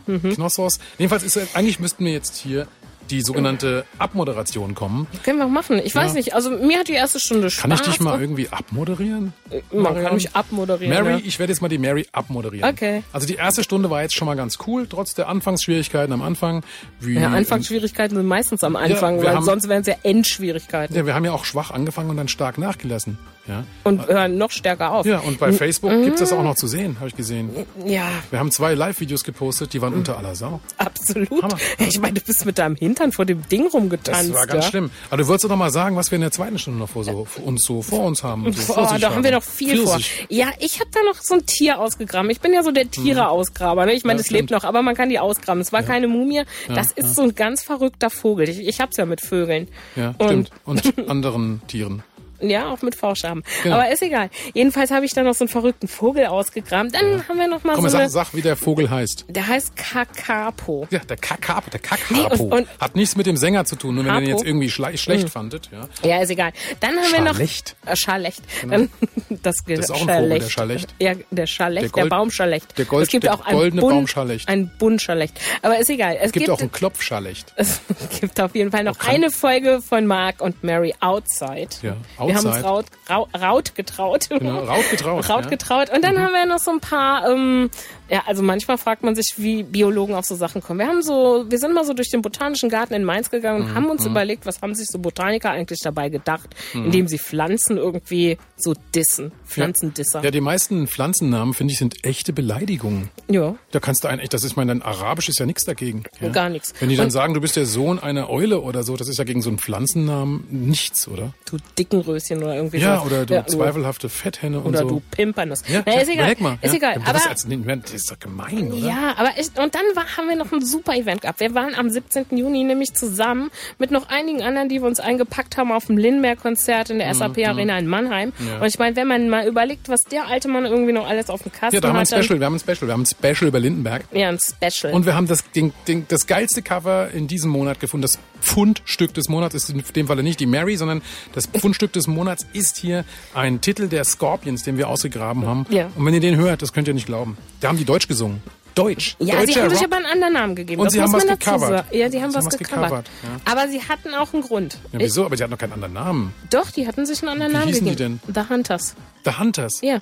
Ja. 0.07 0.19
Knossos. 0.33 0.79
Jedenfalls 0.97 1.23
ist 1.23 1.55
eigentlich 1.55 1.79
müssten 1.79 2.05
wir 2.05 2.11
jetzt 2.13 2.37
hier 2.37 2.67
die 3.09 3.23
sogenannte 3.23 3.85
Abmoderation 3.97 4.75
kommen. 4.75 5.07
Können 5.23 5.39
wir 5.39 5.47
machen. 5.47 5.81
Ich 5.83 5.95
weiß 5.95 6.11
Ja. 6.11 6.17
nicht. 6.17 6.35
Also 6.35 6.51
mir 6.51 6.77
hat 6.77 6.89
die 6.89 6.93
erste 6.93 7.19
Stunde 7.19 7.49
Spaß. 7.49 7.61
Kann 7.63 7.71
ich 7.71 7.81
dich 7.81 7.99
mal 7.99 8.21
irgendwie 8.21 8.49
abmoderieren? 8.49 9.33
Man 9.71 9.81
Marianne? 9.81 10.03
kann 10.05 10.13
mich 10.13 10.35
abmoderieren. 10.35 10.93
Mary, 10.93 11.13
ja. 11.13 11.21
ich 11.25 11.39
werde 11.39 11.51
jetzt 11.51 11.59
mal 11.59 11.69
die 11.69 11.79
Mary 11.79 12.05
abmoderieren. 12.11 12.69
Okay. 12.69 13.01
Also 13.11 13.25
die 13.25 13.33
erste 13.33 13.63
Stunde 13.63 13.89
war 13.89 14.03
jetzt 14.03 14.13
schon 14.13 14.27
mal 14.27 14.35
ganz 14.35 14.59
cool, 14.67 14.85
trotz 14.87 15.15
der 15.15 15.27
Anfangsschwierigkeiten 15.27 16.13
am 16.13 16.21
Anfang. 16.21 16.61
Ja, 17.01 17.29
Anfangsschwierigkeiten 17.29 18.15
sind 18.15 18.27
meistens 18.27 18.63
am 18.63 18.75
Anfang, 18.75 19.17
Ja, 19.17 19.23
weil 19.23 19.35
haben- 19.37 19.45
sonst 19.45 19.67
wären 19.67 19.81
es 19.81 19.87
ja 19.87 19.95
Endschwierigkeiten. 20.03 20.95
Ja, 20.95 21.07
wir 21.07 21.15
haben 21.15 21.25
ja 21.25 21.31
auch 21.31 21.45
schwach 21.45 21.71
angefangen 21.71 22.11
und 22.11 22.17
dann 22.17 22.27
stark 22.27 22.59
nachgelassen. 22.59 23.17
Ja, 23.49 23.63
Und 23.83 24.07
hören 24.07 24.37
noch 24.37 24.51
stärker 24.51 24.91
auf. 24.91 25.05
ja 25.05 25.19
und 25.19 25.39
bei 25.39 25.51
Facebook 25.51 25.91
gibt's 26.03 26.19
das 26.19 26.31
auch 26.31 26.43
noch 26.43 26.55
zu 26.55 26.67
sehen, 26.67 26.97
habe 26.99 27.09
ich 27.09 27.15
gesehen. 27.15 27.49
Ja, 27.85 28.07
Wir 28.29 28.39
haben 28.39 28.51
zwei 28.51 28.75
Live-Videos 28.75 29.23
gepostet, 29.23 29.73
die 29.73 29.81
waren 29.81 29.93
unter 29.93 30.17
aller 30.17 30.35
Sau. 30.35 30.61
absolut. 30.77 31.41
Hammer. 31.41 31.57
Ich 31.79 31.99
meine, 31.99 32.13
du 32.19 32.21
bist 32.21 32.45
mit 32.45 32.57
deinem 32.59 32.75
Hintern 32.75 33.11
vor 33.11 33.25
dem 33.25 33.41
Ding 33.49 33.67
rumgetanzt. 33.67 34.29
Das 34.29 34.33
war 34.33 34.45
ganz 34.47 34.65
ja? 34.65 34.69
schlimm. 34.69 34.91
Aber 35.09 35.17
du 35.17 35.27
wolltest 35.27 35.45
doch 35.45 35.49
noch 35.49 35.57
mal 35.57 35.71
sagen, 35.71 35.95
was 35.95 36.11
wir 36.11 36.17
in 36.17 36.21
der 36.21 36.31
zweiten 36.31 36.59
Stunde 36.59 36.79
noch 36.79 36.89
vor, 36.89 37.03
so, 37.03 37.27
uns 37.43 37.65
so 37.65 37.81
vor 37.81 38.05
uns 38.05 38.23
haben. 38.23 38.43
So 38.53 38.85
sich 38.85 39.01
da 39.01 39.09
haben 39.13 39.23
wir 39.23 39.31
noch 39.31 39.43
viel 39.43 39.75
Pfirsich. 39.83 40.11
vor. 40.13 40.25
Ja, 40.29 40.49
ich 40.59 40.79
habe 40.79 40.89
da 40.93 40.99
noch 41.03 41.19
so 41.21 41.33
ein 41.35 41.45
Tier 41.45 41.79
ausgegraben. 41.79 42.29
Ich 42.29 42.39
bin 42.41 42.53
ja 42.53 42.61
so 42.63 42.71
der 42.71 42.89
Tiere-Ausgraber. 42.91 43.85
Ne? 43.87 43.93
Ich 43.93 44.03
meine, 44.03 44.19
Ja, 44.19 44.25
es 44.25 44.29
lebt 44.29 44.51
noch, 44.51 44.63
aber 44.63 44.81
man 44.83 44.93
kann 44.95 45.09
die 45.09 45.17
ausgraben. 45.19 45.61
Es 45.61 45.71
war 45.73 45.81
keine 45.83 46.07
Mumie. 46.07 46.43
Das 46.67 46.91
ist 46.91 47.15
so 47.15 47.23
ein 47.23 47.33
ganz 47.35 47.63
verrückter 47.63 48.09
Vogel. 48.11 48.47
Ich, 48.47 48.59
ich 48.59 48.79
hab's 48.79 48.97
ja 48.97 49.05
mit 49.05 49.21
Vögeln. 49.21 49.67
Ja, 49.95 50.13
Und- 50.19 50.27
stimmt. 50.27 50.51
Und 50.65 51.09
anderen 51.09 51.61
Tieren. 51.67 52.03
Ja, 52.41 52.71
auch 52.71 52.81
mit 52.81 52.95
Vorschaben. 52.95 53.43
Genau. 53.63 53.75
Aber 53.75 53.91
ist 53.91 54.01
egal. 54.01 54.29
Jedenfalls 54.53 54.91
habe 54.91 55.05
ich 55.05 55.13
da 55.13 55.23
noch 55.23 55.33
so 55.33 55.43
einen 55.45 55.49
verrückten 55.49 55.87
Vogel 55.87 56.25
ausgegraben. 56.27 56.91
Dann 56.91 57.27
haben 57.27 57.37
wir 57.39 57.47
noch 57.47 57.63
mal 57.63 57.75
Komm, 57.75 57.83
so 57.83 57.89
sag, 57.89 57.99
eine... 58.01 58.09
sag, 58.09 58.33
wie 58.33 58.41
der 58.41 58.55
Vogel 58.55 58.89
heißt. 58.89 59.25
Der 59.29 59.47
heißt 59.47 59.75
Kakapo. 59.75 60.87
Ja, 60.89 60.99
der 60.99 61.17
Kakapo, 61.17 61.69
der 61.69 61.79
Nee, 62.09 62.21
Kakapo. 62.23 62.43
und- 62.43 62.53
und- 62.53 62.67
Hat 62.79 62.95
nichts 62.95 63.15
mit 63.15 63.25
dem 63.25 63.37
Sänger 63.37 63.65
zu 63.65 63.75
tun, 63.75 63.95
nur 63.95 64.05
wenn 64.05 64.13
ihr 64.15 64.19
Capo. 64.21 64.29
jetzt 64.37 64.45
irgendwie 64.45 64.69
schle 64.69 64.97
schlecht 64.97 65.29
fandet. 65.29 65.69
Ja. 65.71 65.87
Ja, 66.09 66.21
ist 66.21 66.29
egal. 66.29 66.51
Dann 66.79 66.91
haben 66.97 67.11
wir 67.11 67.21
noch... 67.21 67.29
Scharlecht. 67.33 67.75
Äh, 67.85 67.95
Scharlecht. 67.95 68.41
Dann, 68.69 68.89
das, 69.29 69.55
Das 69.67 69.79
ist 69.79 69.91
auch 69.91 70.07
ein 70.07 70.23
Vogel, 70.23 70.39
der 70.39 70.49
Scharlecht. 70.49 70.95
Ja, 70.99 71.13
der 71.31 71.47
Scharlecht, 71.47 71.83
Der 71.85 71.89
der, 71.91 72.01
Gold- 72.03 72.09
Baumscharlecht. 72.09 72.77
der 72.77 72.85
Gold- 72.85 73.03
es 73.03 73.09
gibt 73.09 73.23
der 73.25 73.33
auch 73.33 73.45
goldene 73.45 73.81
Bund, 73.81 73.93
Baumscharlecht. 73.93 74.47
Ein 74.49 74.71
Buntscharlecht. 74.79 75.39
Aber 75.61 75.77
ist 75.79 75.89
egal. 75.89 76.15
Es, 76.19 76.27
Es 76.27 76.31
gibt 76.31 76.49
auch 76.49 76.59
einen 76.59 76.71
Klopfscharlecht. 76.71 77.53
Es 77.57 77.81
gibt 78.21 78.39
auf 78.41 78.55
jeden 78.55 78.71
Fall 78.71 78.83
noch 78.83 78.97
eine 79.07 79.29
Folge 79.31 79.81
von 79.81 80.05
Mark 80.05 80.41
und 80.41 80.63
Mary 80.63 80.93
Outside. 80.99 81.69
Ja, 81.81 81.95
Wir 82.29 82.35
haben 82.37 82.45
uns. 82.47 82.63
Raut, 82.63 82.85
Rau, 83.09 83.27
Raut 83.37 83.75
getraut. 83.75 84.29
Genau, 84.29 84.59
Raut 84.63 84.83
getraut, 84.91 85.29
Raut 85.29 85.41
ja. 85.41 85.45
Mhm. 85.47 85.49
getraut. 85.49 85.89
Und 85.93 86.03
dann 86.03 86.17
haben 86.19 86.33
wir 86.33 86.45
noch 86.45 86.59
so 86.59 86.71
ein 86.71 86.79
paar, 86.79 87.29
ähm, 87.29 87.69
ja, 88.09 88.23
also 88.25 88.41
manchmal 88.41 88.77
fragt 88.77 89.03
man 89.03 89.15
sich, 89.15 89.33
wie 89.37 89.63
Biologen 89.63 90.15
auf 90.15 90.25
so 90.25 90.35
Sachen 90.35 90.61
kommen. 90.63 90.79
Wir 90.79 90.87
haben 90.87 91.01
so, 91.03 91.45
wir 91.49 91.59
sind 91.59 91.73
mal 91.73 91.85
so 91.85 91.93
durch 91.93 92.09
den 92.09 92.21
Botanischen 92.21 92.69
Garten 92.69 92.93
in 92.93 93.03
Mainz 93.03 93.29
gegangen 93.29 93.59
Mhm, 93.63 93.65
und 93.69 93.75
haben 93.75 93.89
uns 93.89 94.05
überlegt, 94.05 94.45
was 94.45 94.61
haben 94.61 94.73
sich 94.75 94.87
so 94.87 94.97
Botaniker 94.99 95.51
eigentlich 95.51 95.79
dabei 95.83 96.09
gedacht, 96.09 96.49
indem 96.73 97.07
sie 97.07 97.17
Pflanzen 97.19 97.77
irgendwie 97.77 98.37
so 98.57 98.73
dissen. 98.95 99.31
Pflanzendisser. 99.45 100.23
Ja, 100.23 100.31
die 100.31 100.41
meisten 100.41 100.87
Pflanzennamen, 100.87 101.53
finde 101.53 101.73
ich, 101.73 101.79
sind 101.79 102.03
echte 102.05 102.33
Beleidigungen. 102.33 103.09
Ja. 103.29 103.55
Da 103.71 103.79
kannst 103.79 104.03
du 104.03 104.07
echt, 104.07 104.33
das 104.33 104.43
ist 104.43 104.55
mein, 104.57 104.67
dein 104.67 104.81
Arabisch 104.81 105.29
ist 105.29 105.39
ja 105.39 105.45
nichts 105.45 105.65
dagegen. 105.65 106.03
Ja? 106.19 106.29
Gar 106.29 106.49
nichts. 106.49 106.73
Wenn 106.79 106.89
die 106.89 106.95
dann 106.95 107.05
Und- 107.05 107.11
sagen, 107.11 107.33
du 107.33 107.41
bist 107.41 107.55
der 107.55 107.65
Sohn 107.65 107.99
einer 107.99 108.29
Eule 108.29 108.61
oder 108.61 108.83
so, 108.83 108.95
das 108.95 109.07
ist 109.07 109.17
ja 109.17 109.23
gegen 109.23 109.41
so 109.41 109.49
einen 109.49 109.59
Pflanzennamen 109.59 110.45
nichts, 110.49 111.07
oder? 111.07 111.33
Du 111.49 111.57
dicken 111.77 112.01
Röschen 112.01 112.18
oder 112.43 112.55
irgendwie 112.55 112.77
Ja, 112.77 112.97
so. 112.99 113.05
oder 113.05 113.25
du 113.25 113.45
zweifelhafte 113.45 114.09
Fetthenne 114.09 114.59
und 114.59 114.67
Oder 114.67 114.79
so. 114.79 114.89
du 114.89 115.01
Pimpernuss. 115.11 115.63
ja, 115.67 115.81
Na, 115.85 115.99
ist 116.01 116.09
egal. 116.09 116.35
mal. 116.39 116.57
ist 116.61 116.71
ja. 116.71 116.77
egal. 116.77 116.95
Das 116.99 117.07
Aber 117.07 117.17
ist, 117.17 117.27
als, 117.27 117.47
das 117.83 117.91
ist 117.93 118.11
doch 118.11 118.19
gemein, 118.19 118.71
oder? 118.71 118.77
Ja, 118.87 119.13
aber 119.17 119.29
ich, 119.37 119.47
und 119.61 119.73
dann 119.75 119.81
war, 119.95 120.05
haben 120.17 120.27
wir 120.29 120.35
noch 120.35 120.51
ein 120.51 120.63
super 120.65 120.95
Event 120.95 121.21
gehabt. 121.21 121.39
Wir 121.39 121.53
waren 121.55 121.73
am 121.75 121.89
17. 121.89 122.25
Juni 122.31 122.63
nämlich 122.63 122.93
zusammen 122.93 123.49
mit 123.77 123.91
noch 123.91 124.09
einigen 124.09 124.41
anderen, 124.41 124.69
die 124.69 124.81
wir 124.81 124.87
uns 124.87 124.99
eingepackt 124.99 125.57
haben 125.57 125.71
auf 125.71 125.85
dem 125.87 125.97
Lindbergh-Konzert 125.97 126.89
in 126.89 126.97
Mhm, 126.97 126.99
der 126.99 127.13
SAP 127.15 127.37
Arena 127.47 127.77
in 127.77 127.87
Mannheim. 127.87 128.33
Und 128.59 128.67
ich 128.67 128.77
meine, 128.79 128.95
wenn 128.95 129.07
man 129.07 129.29
mal 129.29 129.47
überlegt, 129.47 129.89
was 129.89 130.01
der 130.11 130.27
alte 130.27 130.47
Mann 130.47 130.65
irgendwie 130.65 130.91
noch 130.93 131.07
alles 131.07 131.29
auf 131.29 131.43
dem 131.43 131.51
Kasten 131.51 131.75
Ja, 131.75 131.81
da 131.81 131.87
haben 131.89 131.95
wir 131.95 131.99
ein 131.99 132.05
hat, 132.05 132.11
dann- 132.11 132.23
Special, 132.23 132.39
wir 132.39 132.45
haben 132.45 132.55
ein 132.55 132.59
Special, 132.59 132.87
wir 132.87 132.93
haben 132.93 133.03
ein 133.03 133.05
Special 133.05 133.47
über 133.47 133.59
Lindenberg. 133.59 134.03
Ja, 134.11 134.29
ein 134.29 134.39
Special. 134.39 134.93
Und 134.93 135.05
wir 135.05 135.15
haben 135.15 135.27
das, 135.27 135.43
den, 135.51 135.73
den, 135.87 136.05
das 136.07 136.27
geilste 136.27 136.61
Cover 136.61 137.09
in 137.13 137.27
diesem 137.27 137.49
Monat 137.51 137.79
gefunden. 137.79 138.01
Das 138.03 138.19
Pfundstück 138.41 139.13
des 139.13 139.29
Monats 139.29 139.55
ist 139.55 139.69
in 139.69 139.83
dem 139.95 140.07
Falle 140.07 140.23
nicht 140.23 140.39
die 140.39 140.45
Mary, 140.45 140.75
sondern 140.77 141.01
das 141.33 141.45
Pfundstück 141.47 141.93
des 141.93 142.07
Monats 142.07 142.45
ist 142.53 142.77
hier 142.77 143.05
ein 143.33 143.61
Titel 143.61 143.87
der 143.87 144.03
Scorpions, 144.03 144.63
den 144.63 144.77
wir 144.77 144.87
ausgegraben 144.89 145.45
haben. 145.45 145.65
Ja. 145.69 145.89
Und 145.95 146.05
wenn 146.05 146.13
ihr 146.13 146.19
den 146.19 146.35
hört, 146.37 146.61
das 146.61 146.73
könnt 146.73 146.87
ihr 146.87 146.93
nicht 146.93 147.05
glauben. 147.05 147.37
Da 147.59 147.67
haben 147.69 147.77
die 147.77 147.85
Deutsch 147.85 148.07
gesungen. 148.07 148.41
Deutsch. 148.75 149.17
ja, 149.19 149.35
Deutscher 149.35 149.47
sie 149.53 149.61
haben 149.61 149.69
sich 149.71 149.83
aber 149.83 149.97
einen 149.97 150.05
anderen 150.05 150.33
Namen 150.33 150.55
gegeben. 150.55 150.79
Und 150.79 150.85
das 150.85 150.93
sie 150.93 151.01
haben 151.01 151.11
was 151.11 151.25
gecovert. 151.27 151.93
Ja, 151.93 152.09
sie 152.09 152.21
haben 152.21 152.31
Sie 152.31 152.37
was 152.37 152.49
gecovert. 152.57 153.09
ja. 153.23 153.51
Aber 153.51 153.67
sie 153.67 153.81
hatten 153.81 154.13
auch 154.13 154.31
einen 154.33 154.41
Grund. 154.43 154.77
Ja, 154.93 154.99
wieso? 154.99 155.25
Aber 155.25 155.35
sie 155.35 155.43
hat 155.43 155.49
noch 155.49 155.57
keinen 155.57 155.73
anderen 155.73 155.93
Namen. 155.93 156.33
Doch, 156.49 156.71
die 156.71 156.87
hatten 156.87 157.05
sich 157.05 157.21
einen 157.21 157.29
anderen 157.29 157.51
Wie 157.51 157.55
Namen 157.57 157.67
hießen 157.67 157.83
die 157.85 157.91
gegeben. 157.91 158.21
The 158.33 158.41
Hunters. 158.49 158.95
The 159.25 159.31
Hunters. 159.37 159.81
Ja. 159.81 159.99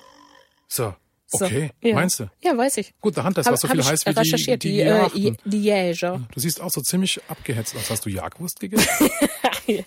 So. 0.68 0.94
So. 1.30 1.44
Okay. 1.44 1.70
Ja. 1.82 1.94
Meinst 1.94 2.20
du? 2.20 2.30
Ja, 2.42 2.56
weiß 2.56 2.78
ich. 2.78 2.94
Gut, 3.02 3.14
The 3.14 3.20
Hunters, 3.22 3.44
Hab- 3.46 3.52
was 3.52 3.60
so 3.60 3.68
viel 3.68 3.84
heißt 3.84 4.06
wie 4.06 4.12
die, 4.14 4.18
recherchiert, 4.18 4.62
die, 4.62 4.68
die, 4.70 4.76
die 5.14 5.28
äh, 5.28 5.32
die 5.44 5.62
Jäger. 5.62 6.22
Du 6.32 6.40
siehst 6.40 6.58
auch 6.60 6.70
so 6.70 6.80
ziemlich 6.80 7.20
abgehetzt 7.28 7.76
aus. 7.76 7.90
Hast 7.90 8.06
du 8.06 8.08
Jagdwurst 8.10 8.58
gegessen? 8.60 9.10
ja, 9.66 9.82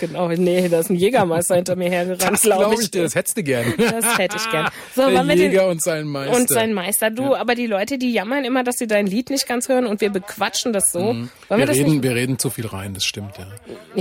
genau. 0.00 0.28
Nee, 0.28 0.68
da 0.68 0.80
ist 0.80 0.90
ein 0.90 0.96
Jägermeister 0.96 1.54
hinter 1.54 1.76
mir 1.76 1.88
hergerannt, 1.90 2.22
Das 2.32 2.42
glaube 2.42 2.74
ich. 2.74 2.80
ich 2.80 2.90
dir. 2.90 3.04
Das 3.04 3.14
hättest 3.14 3.36
du 3.36 3.42
gern. 3.44 3.72
Das 3.78 4.18
hätte 4.18 4.36
ich 4.36 4.50
gern. 4.50 4.68
So, 4.96 5.08
Der 5.08 5.22
wir 5.24 5.36
den, 5.36 5.38
Jäger 5.38 5.68
und 5.68 5.80
sein 5.82 6.06
Meister. 6.06 6.36
und 6.36 6.48
sein 6.48 6.72
Meister. 6.74 7.10
Du, 7.10 7.36
aber 7.36 7.54
die 7.54 7.66
Leute, 7.68 7.96
die 7.96 8.12
jammern 8.12 8.44
immer, 8.44 8.64
dass 8.64 8.76
sie 8.78 8.88
dein 8.88 9.06
Lied 9.06 9.30
nicht 9.30 9.46
ganz 9.46 9.68
hören 9.68 9.86
und 9.86 10.00
wir 10.00 10.10
bequatschen 10.10 10.72
das 10.72 10.90
so. 10.90 10.98
Wir, 10.98 11.12
Mhm. 11.14 11.30
wir, 11.48 11.66
das 11.66 11.76
reden, 11.76 11.90
nicht? 11.92 12.02
wir 12.02 12.14
reden 12.16 12.38
zu 12.38 12.50
viel 12.50 12.66
rein, 12.66 12.94
das 12.94 13.04
stimmt, 13.04 13.34
ja. 13.38 13.46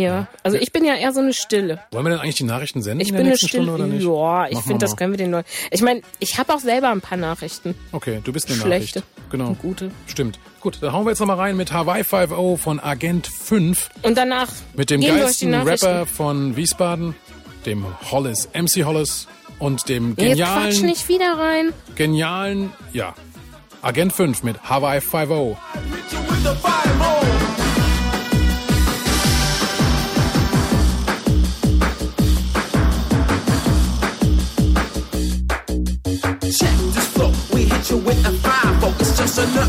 Ja. 0.02 0.28
Also 0.42 0.58
ich 0.58 0.72
bin 0.72 0.84
ja 0.86 0.96
eher 0.96 1.14
so 1.14 1.20
eine 1.20 1.34
Stille. 1.34 1.80
Wollen 1.92 2.06
wir 2.06 2.10
denn 2.12 2.20
eigentlich 2.20 2.36
die 2.36 2.44
Nachrichten 2.46 2.82
senden 2.82 3.02
Ich 3.02 3.10
in 3.10 3.14
bin 3.16 3.18
der 3.18 3.22
eine 3.26 3.30
nächsten 3.32 3.48
Stille. 3.50 3.64
Stunde 3.66 3.84
oder 3.84 3.94
nicht? 3.94 4.04
Ja, 4.06 4.48
ich 4.48 4.56
wir 4.56 4.62
finde, 4.64 4.80
das 4.86 4.96
können 4.98 5.14
wir 5.14 5.18
den 5.18 5.32
Leuten. 5.32 5.48
Ich 5.70 5.82
meine, 5.84 6.02
ich 6.20 6.38
habe 6.40 6.54
auch 6.56 6.60
selber 6.60 6.79
ein 6.88 7.02
paar 7.02 7.18
Nachrichten. 7.18 7.76
Okay, 7.92 8.22
du 8.24 8.32
bist 8.32 8.48
eine 8.50 8.58
Schlechte. 8.60 9.00
Nachricht. 9.00 9.32
Genau. 9.32 9.48
Und 9.50 9.60
gute. 9.62 9.92
Stimmt. 10.08 10.40
Gut, 10.62 10.78
dann 10.82 10.92
hauen 10.94 11.06
wir 11.06 11.12
jetzt 11.12 11.20
nochmal 11.20 11.38
rein 11.38 11.56
mit 11.58 11.72
Hawaii 11.72 12.02
5.0 12.04 12.58
von 12.58 12.80
Agent 12.80 13.28
5. 13.28 13.90
Und 14.02 14.18
danach 14.18 14.48
Mit 14.76 14.90
dem 14.90 15.02
geilsten. 15.02 15.54
Rapper 15.54 16.06
von 16.06 16.56
Wiesbaden, 16.56 17.16
dem 17.66 17.86
Hollis, 18.12 18.50
MC 18.54 18.84
Hollis 18.86 19.28
und 19.60 19.88
dem 19.90 20.10
Jetzt 20.18 20.18
quatsch 20.18 20.28
genialen, 20.38 20.86
nicht 20.86 21.08
wieder 21.10 21.38
rein. 21.38 21.74
genialen, 21.96 22.72
ja, 22.94 23.14
Agent 23.82 24.12
5 24.14 24.44
mit 24.44 24.62
Hawaii 24.64 25.00
5.0. 25.00 25.56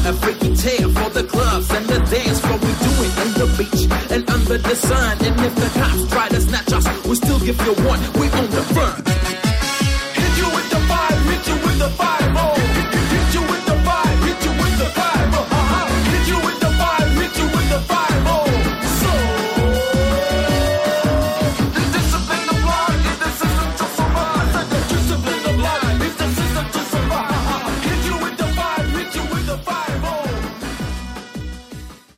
Another 0.00 0.16
freaky 0.16 0.56
tale 0.56 0.88
for 0.92 1.10
the 1.10 1.24
clubs 1.24 1.70
and 1.70 1.84
the 1.84 1.98
dance 2.08 2.40
floor. 2.40 2.56
We 2.56 2.72
do 2.72 2.92
it 3.04 3.14
in 3.20 3.30
the 3.36 3.46
beach 3.58 3.84
and 4.10 4.30
under 4.30 4.56
the 4.56 4.74
sun. 4.74 5.18
And 5.20 5.36
if 5.44 5.54
the 5.54 5.68
cops 5.78 6.10
try 6.10 6.28
to 6.30 6.40
snatch 6.40 6.72
us, 6.72 6.86
we 7.04 7.14
still 7.16 7.38
give 7.40 7.60
you 7.60 7.74
one. 7.84 8.00
We 8.16 8.29